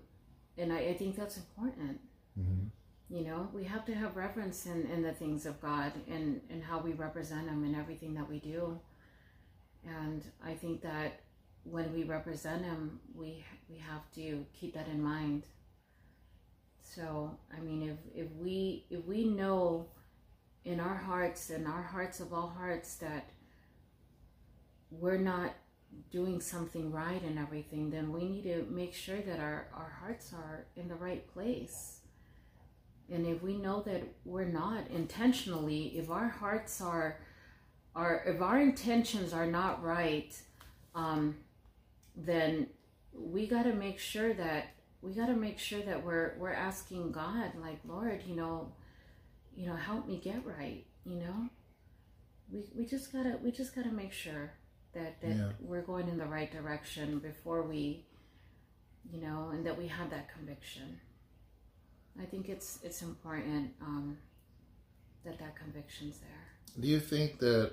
[0.58, 2.00] and i, I think that's important.
[2.36, 2.68] Hmm
[3.10, 6.62] you know we have to have reverence in, in the things of god and and
[6.62, 8.78] how we represent him in everything that we do.
[9.86, 11.20] And i think that
[11.64, 15.42] when we represent him we we have to keep that in mind.
[16.82, 19.86] So i mean if if we if we know
[20.64, 23.30] in our hearts and our hearts of all hearts that
[24.90, 25.54] we're not
[26.10, 30.32] doing something right and everything then we need to make sure that our our hearts
[30.32, 32.00] are in the right place.
[33.12, 37.20] And if we know that we're not intentionally if our hearts are
[37.94, 40.40] are if our intentions are not right
[40.94, 41.36] um
[42.16, 42.68] then
[43.12, 47.10] we got to make sure that we got to make sure that we're we're asking
[47.10, 48.72] god like lord you know
[49.56, 51.48] you know help me get right you know?
[52.50, 54.52] We we just gotta we just gotta make sure
[54.92, 55.52] that that Yeah.
[55.60, 58.04] we're going in the right direction before we
[59.12, 61.00] you know and that we have that conviction
[62.20, 64.18] I think it's it's important um,
[65.24, 66.80] that that conviction's there.
[66.82, 67.72] Do you think that,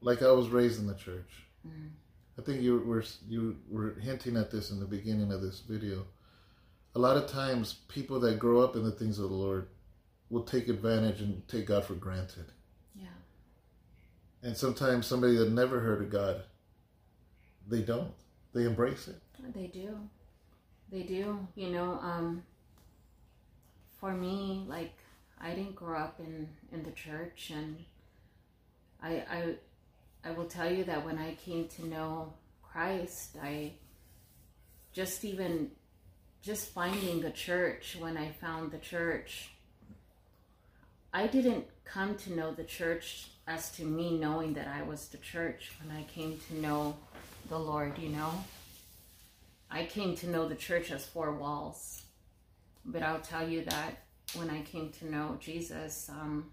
[0.00, 1.90] like I was raised in the church, Mm.
[2.38, 6.06] I think you were you were hinting at this in the beginning of this video.
[6.94, 9.66] A lot of times, people that grow up in the things of the Lord
[10.30, 12.52] will take advantage and take God for granted.
[14.48, 16.40] And sometimes somebody that never heard of God,
[17.68, 18.14] they don't.
[18.54, 19.16] They embrace it.
[19.54, 19.94] they do,
[20.90, 21.46] they do.
[21.54, 22.42] You know, um,
[24.00, 24.94] for me, like
[25.38, 27.76] I didn't grow up in in the church, and
[29.02, 29.54] I I
[30.24, 32.32] I will tell you that when I came to know
[32.62, 33.74] Christ, I
[34.94, 35.72] just even
[36.40, 39.50] just finding the church when I found the church,
[41.12, 45.18] I didn't come to know the church as to me knowing that I was the
[45.18, 46.96] church when I came to know
[47.48, 48.44] the Lord, you know.
[49.70, 52.02] I came to know the church as four walls.
[52.84, 56.52] But I'll tell you that when I came to know Jesus, um,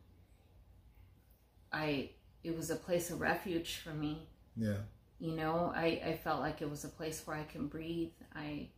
[1.71, 2.09] I
[2.43, 4.77] it was a place of refuge for me Yeah.
[5.19, 8.69] you know I, I felt like it was a place where i can breathe i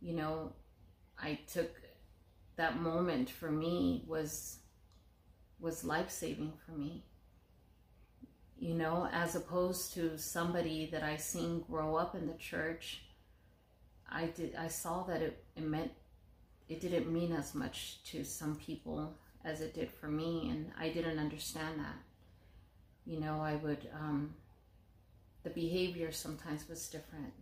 [0.00, 0.52] you know
[1.18, 1.70] i took
[2.56, 4.58] that moment for me was
[5.58, 7.04] was life-saving for me
[8.58, 13.02] you know as opposed to somebody that i seen grow up in the church
[14.10, 15.92] i did i saw that it, it meant
[16.68, 20.88] it didn't mean as much to some people as it did for me and i
[20.88, 21.96] didn't understand that
[23.06, 24.34] you know i would um
[25.44, 27.32] the behavior sometimes was different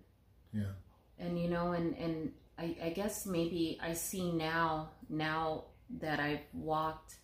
[0.52, 0.72] Yeah.
[1.18, 5.64] and you know and and I, I guess maybe i see now now
[6.00, 7.16] that i've walked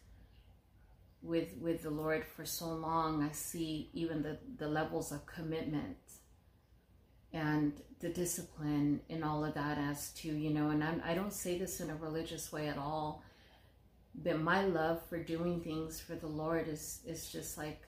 [1.22, 5.96] with with the Lord for so long, I see even the the levels of commitment
[7.32, 10.70] and the discipline and all of that as to you know.
[10.70, 13.22] And I'm, I don't say this in a religious way at all,
[14.14, 17.82] but my love for doing things for the Lord is is just like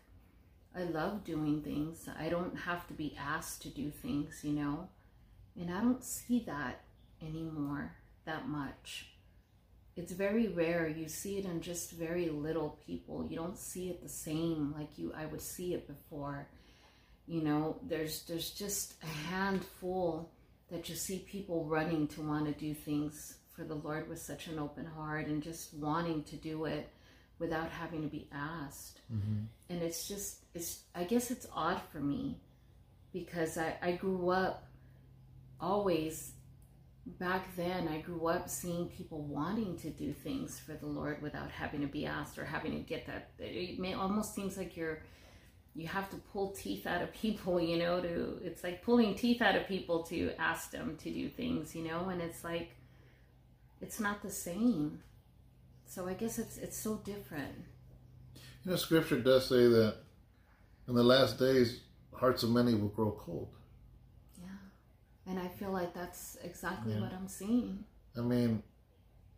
[0.77, 2.09] I love doing things.
[2.19, 4.89] I don't have to be asked to do things, you know.
[5.61, 6.81] And I don't see that
[7.23, 7.93] anymore
[8.25, 9.14] that much
[9.97, 10.89] it's very rare.
[10.89, 13.27] You see it in just very little people.
[13.29, 16.47] You don't see it the same like you I would see it before.
[17.27, 20.31] You know, there's there's just a handful
[20.71, 24.49] that you see people running to want to do things for the Lord with such
[24.49, 26.89] an open heart and just wanting to do it
[27.39, 29.01] without having to be asked.
[29.13, 29.45] Mm-hmm.
[29.71, 32.41] And it's just it's I guess it's odd for me
[33.13, 34.67] because I, I grew up
[35.61, 36.33] always
[37.07, 41.51] back then I grew up seeing people wanting to do things for the Lord without
[41.51, 43.31] having to be asked or having to get that.
[43.39, 45.03] It may, almost seems like you're
[45.77, 49.43] you have to pull teeth out of people, you know, to it's like pulling teeth
[49.43, 52.77] out of people to ask them to do things, you know, and it's like
[53.81, 55.01] it's not the same.
[55.87, 57.55] So I guess it's it's so different.
[58.65, 59.97] You know, scripture does say that
[60.89, 61.81] in the last days
[62.15, 63.49] hearts of many will grow cold.
[65.27, 67.01] And I feel like that's exactly yeah.
[67.01, 67.85] what I'm seeing.
[68.17, 68.63] I mean,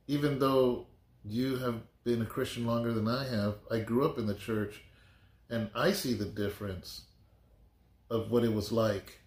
[0.09, 0.87] even though
[1.25, 4.83] you have been a Christian longer than I have, I grew up in the church
[5.49, 7.03] and I see the difference
[8.11, 9.21] of what it was like.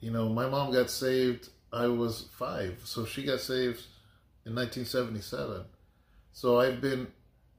[0.00, 3.82] You know, my mom got saved, I was five, so she got saved
[4.44, 5.64] in 1977.
[6.32, 7.08] So I've been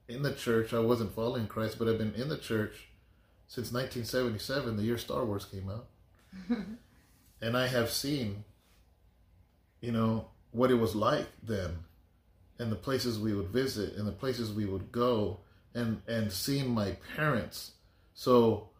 [0.08, 0.74] in the church.
[0.74, 2.88] I wasn't following Christ, but I've been in the church
[3.46, 5.86] since 1977, the year Star Wars came out.
[7.44, 8.42] and I have seen,
[9.82, 11.76] you know, what it was like then,
[12.58, 15.40] and the places we would visit, and the places we would go,
[15.74, 17.72] and and seeing my parents.
[18.14, 18.70] So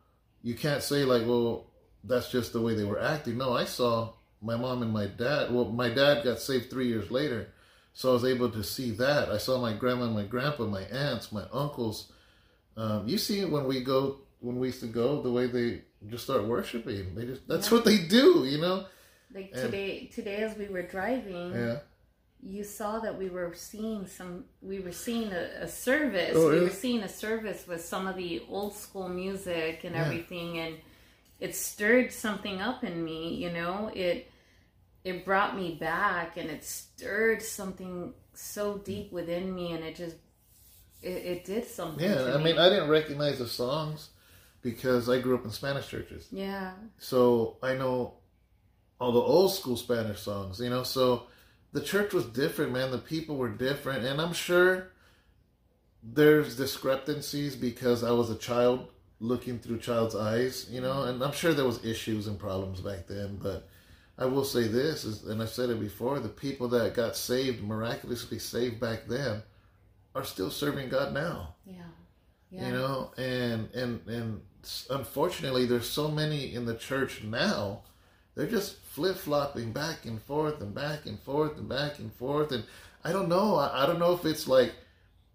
[0.42, 1.66] you can't say like, well,
[2.04, 3.36] that's just the way they were acting.
[3.36, 5.52] No, I saw my mom and my dad.
[5.52, 7.48] Well, my dad got saved three years later,
[7.92, 9.28] so I was able to see that.
[9.28, 12.10] I saw my grandma, my grandpa, my aunts, my uncles.
[12.78, 16.24] Um, you see when we go when we used to go, the way they just
[16.24, 17.14] start worshiping.
[17.14, 17.74] They just that's yeah.
[17.74, 18.86] what they do, you know.
[19.34, 21.78] Like and, today, today as we were driving, yeah,
[22.42, 24.44] you saw that we were seeing some.
[24.60, 26.32] We were seeing a, a service.
[26.34, 26.62] Oh, we yeah.
[26.64, 30.04] were seeing a service with some of the old school music and yeah.
[30.04, 30.76] everything, and
[31.40, 33.34] it stirred something up in me.
[33.34, 34.30] You know, it
[35.04, 40.16] it brought me back, and it stirred something so deep within me, and it just
[41.02, 42.08] it, it did something.
[42.08, 42.44] Yeah, I me.
[42.44, 44.10] mean, I didn't recognize the songs
[44.64, 46.26] because I grew up in Spanish churches.
[46.32, 46.72] Yeah.
[46.98, 48.14] So I know
[48.98, 50.82] all the old school Spanish songs, you know.
[50.82, 51.24] So
[51.72, 52.90] the church was different, man.
[52.90, 54.90] The people were different, and I'm sure
[56.02, 58.88] there's discrepancies because I was a child
[59.20, 63.06] looking through child's eyes, you know, and I'm sure there was issues and problems back
[63.06, 63.68] then, but
[64.18, 67.62] I will say this is and I've said it before, the people that got saved,
[67.62, 69.42] miraculously saved back then
[70.14, 71.54] are still serving God now.
[71.66, 71.82] Yeah.
[72.54, 72.68] Yeah.
[72.68, 74.40] You know, and and and
[74.88, 77.82] unfortunately, there's so many in the church now.
[78.36, 82.52] They're just flip flopping back and forth and back and forth and back and forth.
[82.52, 82.64] And
[83.04, 83.56] I don't know.
[83.56, 84.72] I, I don't know if it's like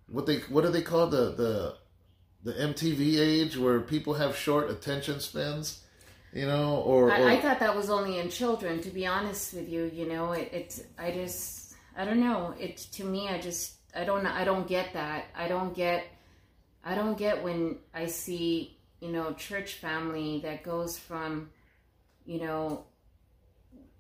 [0.08, 1.76] what they what do they call the the
[2.44, 5.82] the MTV age where people have short attention spans,
[6.32, 8.80] you know, or, I, I, thought that was only in children.
[8.80, 12.56] To be honest with you, you know, it, it's I just I don't know.
[12.58, 15.26] It to me, I just I don't I don't get that.
[15.36, 16.06] I don't get
[16.84, 21.50] I don't get when I see you know, church family that goes from,
[22.26, 22.86] you know,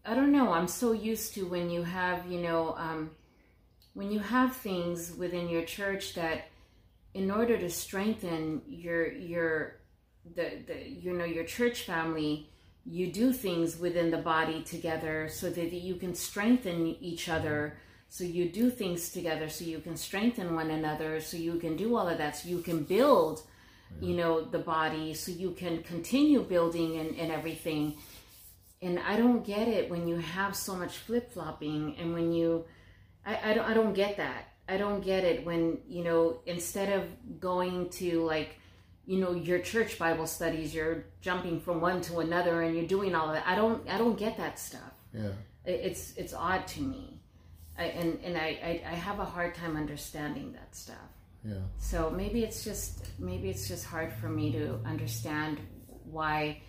[0.05, 3.11] I don't know, I'm so used to when you have, you know, um,
[3.93, 6.47] when you have things within your church that
[7.13, 9.79] in order to strengthen your your
[10.35, 12.47] the, the you know your church family
[12.85, 17.77] you do things within the body together so that you can strengthen each other
[18.09, 21.95] so you do things together so you can strengthen one another so you can do
[21.95, 23.43] all of that so you can build
[24.01, 27.97] you know the body so you can continue building and, and everything.
[28.81, 32.65] And i don't get it when you have so much flip-flopping and when you
[33.25, 34.45] I, I, don't, I don't get that.
[34.67, 38.57] I don't get it when you know instead of going to like
[39.05, 43.15] you know your church bible studies you're jumping from one to another and you're doing
[43.15, 43.47] all of that.
[43.47, 44.93] I don't i don't get that stuff.
[45.13, 45.31] Yeah.
[45.65, 47.19] It's it's odd to me
[47.79, 50.97] I, and and I, I i have a hard time understanding that stuff
[51.43, 51.55] yeah.
[51.77, 56.61] So maybe it's just maybe it's just hard for me to understand why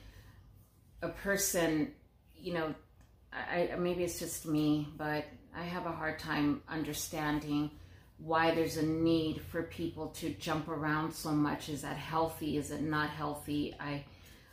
[1.02, 1.92] a person,
[2.36, 2.74] you know,
[3.32, 5.24] I maybe it's just me, but
[5.56, 7.70] I have a hard time understanding
[8.18, 11.68] why there's a need for people to jump around so much.
[11.68, 12.56] Is that healthy?
[12.56, 13.74] Is it not healthy?
[13.80, 14.04] I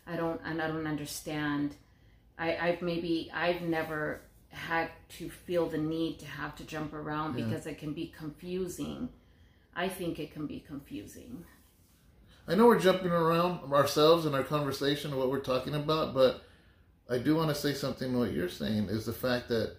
[0.08, 1.76] I don't and I don't understand.
[2.40, 7.38] I, I've maybe I've never had to feel the need to have to jump around
[7.38, 7.46] Yeah.
[7.46, 9.10] because it can be confusing.
[9.76, 11.46] I think it can be confusing.
[12.48, 16.44] I know we're jumping around ourselves in our conversation of what we're talking about, but
[17.10, 19.76] I do want to say something to what you're saying is the fact that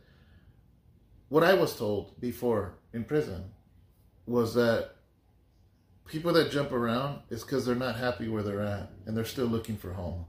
[1.28, 3.50] what I was told before in prison
[4.26, 4.90] was that
[6.06, 9.46] people that jump around is because they're not happy where they're at and they're still
[9.46, 10.24] looking for home.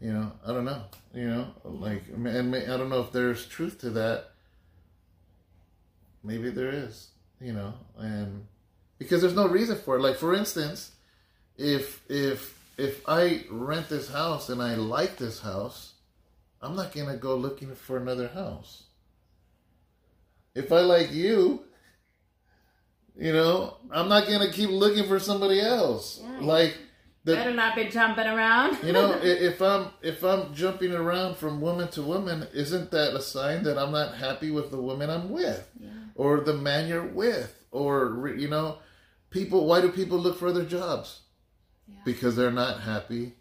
[0.00, 0.82] You know, I don't know.
[1.14, 4.30] You know, like, and may- I don't know if there's truth to that.
[6.22, 7.08] Maybe there is.
[7.40, 8.46] You know, and
[8.98, 10.02] because there's no reason for it.
[10.02, 10.92] Like, for instance,
[11.56, 15.94] if if if I rent this house and I like this house,
[16.60, 18.84] I'm not gonna go looking for another house.
[20.54, 21.64] If I like you,
[23.16, 26.20] you know, I'm not gonna keep looking for somebody else.
[26.22, 26.40] Yeah.
[26.40, 26.76] Like
[27.24, 28.78] the, Better not be jumping around.
[28.82, 33.20] you know, if I'm if I'm jumping around from woman to woman, isn't that a
[33.20, 35.88] sign that I'm not happy with the woman I'm with, yeah.
[36.14, 38.78] or the man you're with, or you know,
[39.28, 39.66] people?
[39.66, 41.20] Why do people look for other jobs?
[41.86, 41.96] Yeah.
[42.06, 43.34] Because they're not happy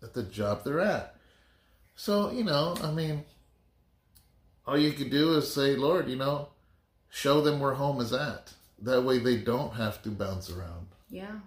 [0.00, 1.16] at the job they're at.
[1.96, 3.24] So you know, I mean,
[4.64, 6.50] all you could do is say, Lord, you know,
[7.10, 8.52] show them where home is at.
[8.80, 10.86] That way, they don't have to bounce around.
[11.10, 11.38] Yeah.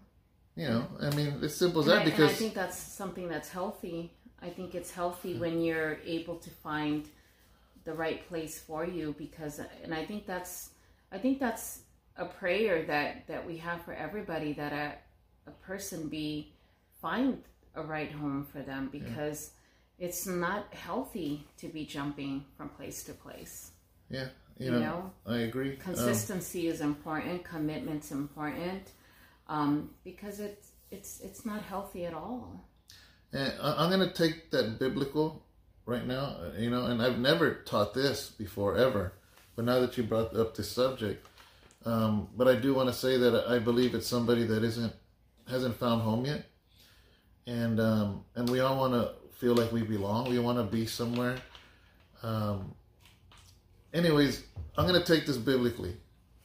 [0.58, 3.30] You know, I mean, it's simple as And that I, and I think that's something
[3.30, 4.12] that's healthy.
[4.42, 7.08] I think it's healthy when you're able to find
[7.84, 10.72] the right place for you because and I think that's
[11.12, 11.82] I think that's
[12.18, 14.96] a prayer that that we have for everybody that a
[15.48, 16.52] a person be
[17.02, 17.42] find
[17.76, 19.52] a right home for them because
[20.00, 23.72] it's not healthy to be jumping from place to place.
[24.10, 24.28] yeah,
[24.60, 25.12] you, You know, know?
[25.26, 25.72] I agree.
[25.72, 28.92] Um, Consistency is important, commitment's important.
[29.50, 32.68] Um, because it's it's it's not healthy at all.
[33.34, 35.44] And I'm going to take that biblical
[35.86, 39.14] right now, uh, you know, and I've never taught this before ever,
[39.56, 41.26] but now that you brought up this subject,
[41.86, 44.94] um, but I do want to say that I believe it's somebody that isn't
[45.50, 46.46] hasn't found home yet,
[47.46, 50.30] and um, and we all want to feel like we belong.
[50.30, 51.38] We want to be somewhere.
[52.24, 52.74] Um,
[53.94, 54.44] anyways,
[54.78, 55.96] I'm going to take this biblically.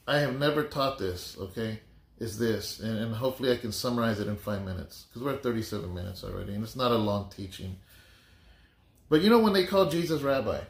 [0.07, 1.37] I have never taught this.
[1.39, 1.81] Okay
[2.23, 5.43] is this, and, and hopefully I can summarize it in five minutes because we're at
[5.43, 7.77] 37 minutes already, and it's not a long teaching.
[9.09, 10.61] But you know when they called Jesus rabbi?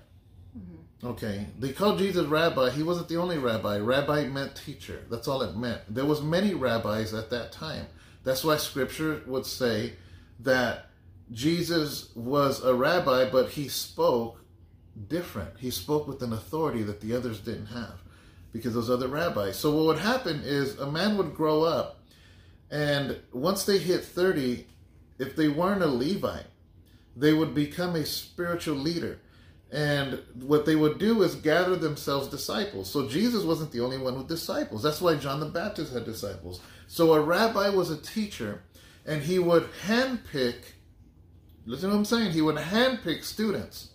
[0.59, 1.07] Mm-hmm.
[1.07, 2.70] Okay, they called Jesus rabbi.
[2.70, 3.78] He wasn't the only rabbi.
[3.78, 5.05] Rabbi meant teacher.
[5.11, 5.82] That's all it meant.
[5.94, 7.86] There was many rabbis at that time.
[8.24, 9.92] That's why Scripture would say
[10.40, 10.86] that
[11.30, 14.40] Jesus was a rabbi, but he spoke
[15.09, 15.59] different.
[15.59, 18.01] He spoke with an authority that the others didn't have
[18.53, 19.59] because those other rabbis.
[19.59, 22.00] So what would happen is a man would grow up,
[22.70, 24.66] and once they hit 30,
[25.18, 26.46] if they weren't a Levite,
[27.16, 29.18] they would become a spiritual leader.
[29.70, 32.90] And what they would do is gather themselves disciples.
[32.90, 34.82] So Jesus wasn't the only one with disciples.
[34.82, 36.61] That's why John the Baptist had disciples.
[36.88, 38.62] So a rabbi was a teacher,
[39.07, 40.57] and he would handpick,
[41.64, 43.90] listen to what I'm saying, he would handpick students.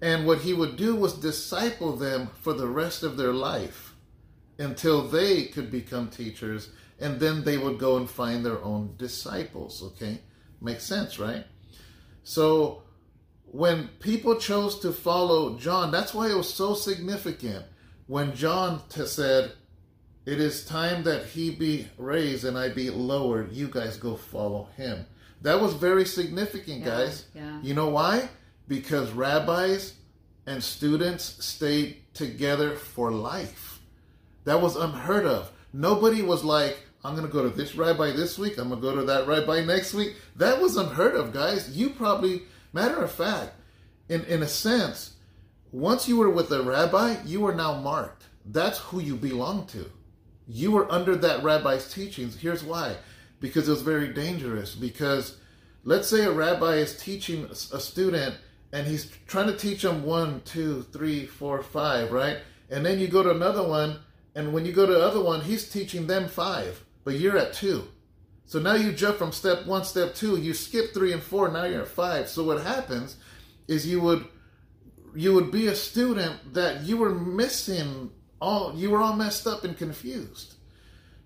[0.00, 3.81] And what he would do was disciple them for the rest of their life
[4.62, 9.82] until they could become teachers, and then they would go and find their own disciples.
[9.82, 10.20] Okay?
[10.60, 11.44] Makes sense, right?
[12.24, 12.82] So
[13.44, 17.64] when people chose to follow John, that's why it was so significant
[18.06, 19.52] when John t- said,
[20.24, 23.52] It is time that he be raised and I be lowered.
[23.52, 25.04] You guys go follow him.
[25.40, 27.24] That was very significant, Yeah, guys.
[27.34, 27.60] yeah.
[27.62, 28.28] You know why?
[28.68, 29.94] Because rabbis
[30.46, 33.71] and students stayed together for life.
[34.44, 35.50] That was unheard of.
[35.72, 38.86] Nobody was like, I'm going to go to this rabbi this week, I'm going to
[38.86, 40.14] go to that rabbi next week.
[40.36, 41.76] That was unheard of, guys.
[41.76, 43.52] You probably, matter of fact,
[44.08, 45.14] in, in a sense,
[45.72, 48.24] once you were with a rabbi, you were now marked.
[48.44, 49.90] That's who you belong to.
[50.46, 52.36] You were under that rabbi's teachings.
[52.36, 52.96] Here's why
[53.42, 54.74] because it was very dangerous.
[54.74, 55.36] Because
[55.84, 58.36] let's say a rabbi is teaching a student
[58.72, 62.38] and he's trying to teach them one, two, three, four, five, right?
[62.70, 63.98] And then you go to another one,
[64.34, 67.52] and when you go to the other one, he's teaching them five, but you're at
[67.52, 67.88] two.
[68.46, 71.64] So now you jump from step one, step two, you skip three and four, now
[71.64, 72.28] you're at five.
[72.28, 73.16] So what happens
[73.68, 74.26] is you would
[75.14, 78.10] you would be a student that you were missing
[78.40, 80.54] all you were all messed up and confused.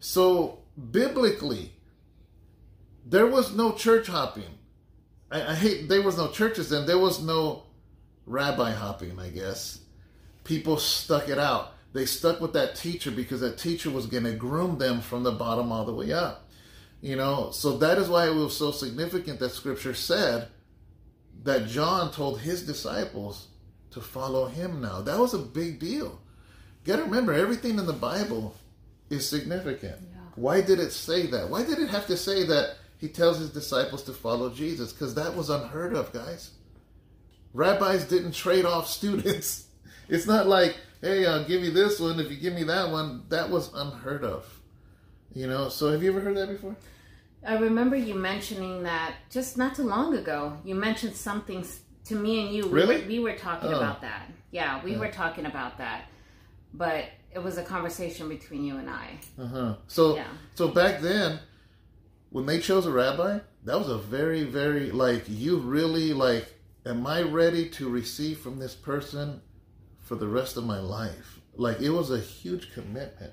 [0.00, 1.72] So biblically,
[3.04, 4.58] there was no church hopping.
[5.30, 6.86] I, I hate there was no churches then.
[6.86, 7.64] There was no
[8.26, 9.80] rabbi hopping, I guess.
[10.44, 11.72] People stuck it out.
[11.96, 15.32] They stuck with that teacher because that teacher was going to groom them from the
[15.32, 16.46] bottom all the way up.
[17.00, 20.48] You know, so that is why it was so significant that scripture said
[21.44, 23.48] that John told his disciples
[23.92, 25.00] to follow him now.
[25.00, 26.20] That was a big deal.
[26.84, 28.54] You got to remember, everything in the Bible
[29.08, 29.96] is significant.
[30.02, 30.20] Yeah.
[30.34, 31.48] Why did it say that?
[31.48, 34.92] Why did it have to say that he tells his disciples to follow Jesus?
[34.92, 36.50] Because that was unheard of, guys.
[37.54, 39.62] Rabbis didn't trade off students.
[40.08, 40.76] It's not like,
[41.06, 43.22] hey, I'll give you this one if you give me that one.
[43.28, 44.44] That was unheard of.
[45.32, 46.76] You know, so have you ever heard that before?
[47.46, 50.56] I remember you mentioning that just not too long ago.
[50.64, 51.64] You mentioned something
[52.06, 52.66] to me and you.
[52.66, 53.02] We Really?
[53.02, 53.76] were, we were talking Oh.
[53.76, 54.32] about that.
[54.50, 54.98] Yeah, we Yeah.
[54.98, 56.06] were talking about that.
[56.74, 59.20] But it was a conversation between you and I.
[59.38, 59.74] Uh huh.
[59.86, 60.26] So, Yeah.
[60.54, 61.38] so back then,
[62.30, 66.52] when they chose a rabbi, that was a very, very like you really like.
[66.84, 69.42] Am I ready to receive from this person
[70.06, 71.40] for the rest of my life?
[71.54, 73.32] Like it was a huge commitment.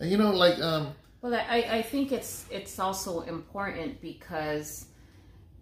[0.00, 4.86] And you know, like um, Well, I, I think it's it's also important because,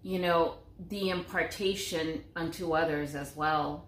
[0.02, 0.56] you know,
[0.88, 3.86] the impartation unto others as well.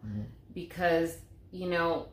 [0.55, 1.19] Because,
[1.51, 2.09] you know,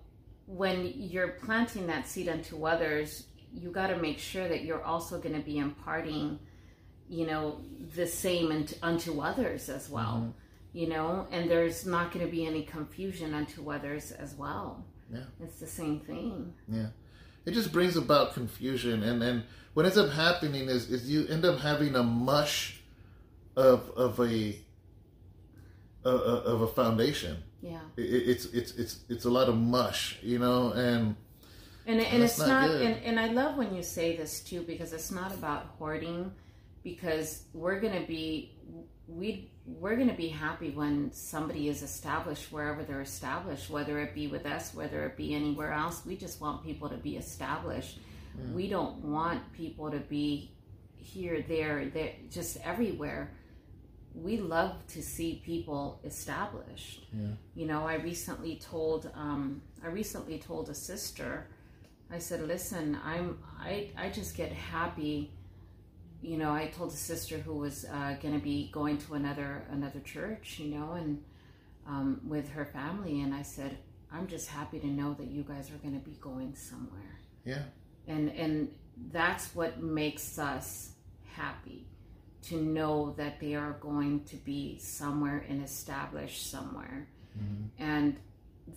[0.47, 5.19] when you're planting that seed unto others, you got to make sure that you're also
[5.19, 6.39] going to be imparting,
[7.07, 7.61] you know,
[7.95, 10.35] the same unto, unto others as well.
[10.75, 14.67] You know, and there's not going to be any confusion unto others as well.
[15.09, 15.27] Yeah.
[15.43, 16.53] It's the same thing.
[16.67, 16.89] Yeah.
[17.45, 19.35] It just brings about confusion and then
[19.73, 22.81] what ends up happening is, is you end up having a mush
[23.55, 24.37] of of a
[26.03, 27.37] uh, of a foundation.
[27.61, 27.79] Yeah.
[27.95, 31.15] It, it's it's it's it's a lot of mush, you know, and
[31.87, 34.91] And, and it's not not, and, and I love when you say this too, because
[34.91, 36.31] it's not about hoarding,
[36.83, 38.51] because we're going to be,
[39.07, 44.13] we, we're going to be happy when somebody is established wherever they're established, whether it
[44.15, 46.03] be with us, whether it be anywhere else.
[46.05, 47.99] We just want people to be established.
[48.53, 50.51] We don't want people to be
[50.97, 53.31] here, there, there, just everywhere.
[54.13, 57.05] We love to see people established.
[57.13, 57.27] Yeah.
[57.53, 61.47] You know, I recently told, um, I recently told a sister,
[62.11, 65.31] I said, listen, I'm, I, I just get happy.
[66.25, 69.63] You know, I told a sister who was uh, going to be going to another
[69.71, 71.23] another church, you know, and
[71.87, 73.77] um, with her family, and I said,
[74.11, 77.63] I'm just happy to know that you guys are going to be going somewhere, yeah,
[78.07, 78.69] and and
[79.11, 80.91] that's what makes us
[81.33, 81.85] happy
[82.43, 87.07] to know that they are going to be somewhere and established somewhere,
[87.77, 88.17] and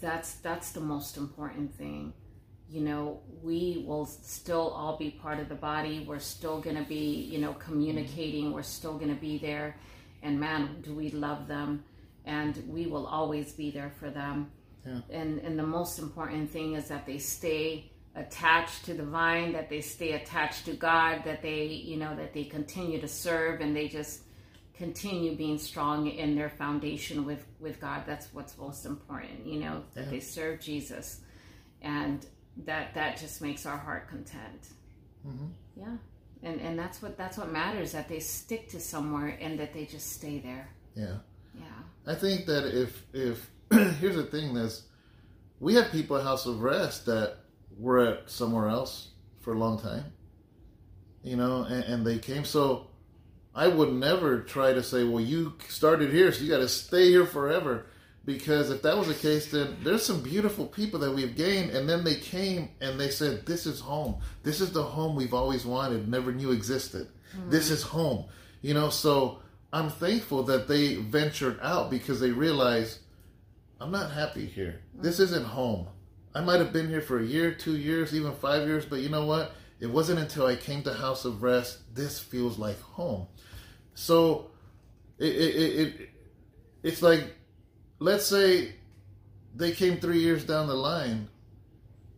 [0.00, 2.12] that's that's the most important thing
[2.70, 6.04] you know, we will still all be part of the body.
[6.06, 8.46] We're still going to be, you know, communicating.
[8.46, 8.54] Mm-hmm.
[8.54, 9.76] We're still going to be there.
[10.22, 11.84] And man, do we love them.
[12.26, 14.50] And we will always be there for them.
[14.86, 15.00] Yeah.
[15.10, 19.70] And, and the most important thing is that they stay attached to the vine, that
[19.70, 23.74] they stay attached to God, that they, you know, that they continue to serve and
[23.74, 24.22] they just
[24.74, 28.02] continue being strong in their foundation with, with God.
[28.06, 30.10] That's what's most important, you know, that Yeah.
[30.10, 31.20] they serve Jesus.
[31.80, 32.26] And
[32.64, 34.68] that that just makes our heart content.
[35.26, 35.50] Mhm.
[35.76, 35.96] Yeah,
[36.42, 39.84] and and that's what that's what matters that they stick to somewhere and that they
[39.86, 40.68] just stay there.
[40.94, 41.18] yeah.
[41.54, 43.50] Yeah, I think that if if
[44.00, 44.84] here's the thing is
[45.60, 47.38] we have people at House of Rest that
[47.76, 49.08] were at somewhere else
[49.40, 50.04] for a long time,
[51.24, 52.44] you know, and, and they came.
[52.44, 52.88] So
[53.54, 57.08] I would never try to say, well, you started here, so you got to stay
[57.10, 57.86] here forever.
[58.28, 61.88] Because if that was the case, then there's some beautiful people that we've gained, and
[61.88, 64.16] then they came and they said, "This is home.
[64.42, 67.08] This is the home we've always wanted, never knew existed.
[67.48, 67.72] This mm-hmm.
[67.72, 68.26] is home."
[68.60, 69.38] You know, so
[69.72, 72.98] I'm thankful that they ventured out because they realized
[73.80, 74.82] I'm not happy here.
[74.92, 75.24] This mm-hmm.
[75.24, 75.88] isn't home.
[76.34, 79.08] I might have been here for a year, two years, even five years, but you
[79.08, 79.52] know what?
[79.80, 81.94] It wasn't until I came to House of Rest.
[81.94, 83.26] This feels like home.
[83.94, 84.50] So
[85.18, 86.10] it, it, it, it
[86.82, 87.37] it's like
[87.98, 88.72] let's say
[89.54, 91.28] they came three years down the line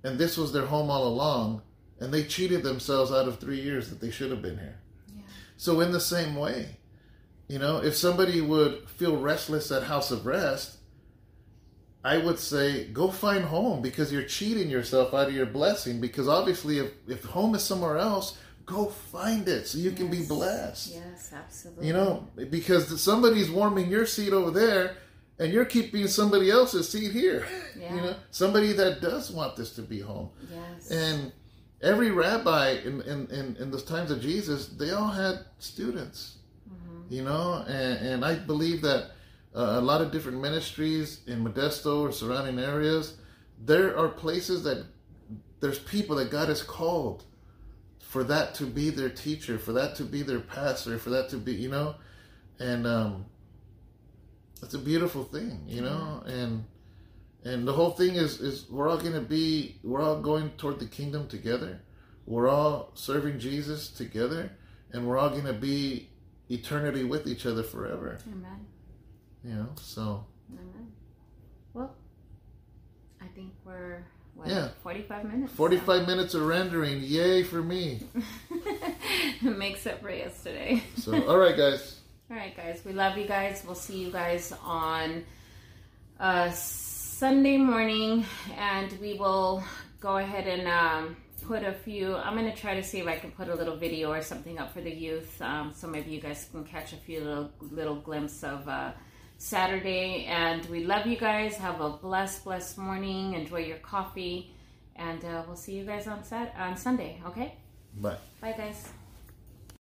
[0.04, 1.62] and this was their home all along
[2.00, 4.78] and they cheated themselves out of three years that they should have been here.
[5.14, 5.22] Yeah,
[5.56, 6.76] so in the same way
[7.48, 10.76] you know if somebody would feel restless at house of rest
[12.04, 16.28] i would say go find home because you're cheating yourself out of your blessing because
[16.28, 18.38] obviously if, if home is somewhere else
[18.70, 20.94] go find it so you can be blessed.
[20.94, 21.88] Yes, absolutely.
[21.88, 24.96] you know, because somebody's warming your seat over there,
[25.40, 27.46] and you're keeping somebody else's seat here.
[27.78, 27.94] Yeah.
[27.94, 30.30] You know, somebody that does want this to be home.
[30.48, 31.32] yes, And
[31.82, 36.36] every rabbi in in, in, in the times of Jesus, they all had students.
[36.68, 37.14] Mm-hmm.
[37.14, 39.12] You know, and, and I believe that
[39.56, 43.16] uh, a lot of different ministries in Modesto or surrounding areas,
[43.58, 44.84] there are places that
[45.60, 47.24] there's people that God has called
[47.98, 51.36] for that to be their teacher, for that to be their pastor, for that to
[51.36, 51.94] be, you know,
[52.58, 53.24] and um,
[54.62, 56.64] it's a beautiful thing, you know, and
[57.44, 60.86] and the whole thing is is we're all gonna be we're all going toward the
[60.86, 61.80] kingdom together.
[62.26, 64.52] We're all serving Jesus together,
[64.92, 66.10] and we're all gonna be
[66.48, 68.18] eternity with each other forever.
[68.30, 68.66] Amen.
[69.44, 70.92] You know, so Amen.
[71.72, 71.94] Well,
[73.22, 74.04] I think we're
[74.34, 74.68] what, Yeah.
[74.82, 75.52] 45 minutes.
[75.54, 78.00] forty five minutes of rendering, yay for me.
[78.50, 80.82] it makes up for yesterday.
[80.96, 81.99] So all right, guys.
[82.30, 82.80] All right, guys.
[82.84, 83.64] We love you guys.
[83.66, 85.24] We'll see you guys on
[86.20, 88.24] uh, Sunday morning,
[88.56, 89.64] and we will
[89.98, 92.14] go ahead and um, put a few.
[92.14, 94.60] I'm going to try to see if I can put a little video or something
[94.60, 97.96] up for the youth, um, so maybe you guys can catch a few little little
[97.96, 98.92] glimpse of uh,
[99.38, 100.26] Saturday.
[100.26, 101.56] And we love you guys.
[101.56, 103.34] Have a blessed, blessed morning.
[103.34, 104.54] Enjoy your coffee,
[104.94, 107.20] and uh, we'll see you guys on Sat on Sunday.
[107.26, 107.56] Okay.
[107.96, 108.18] Bye.
[108.40, 108.99] Bye, guys.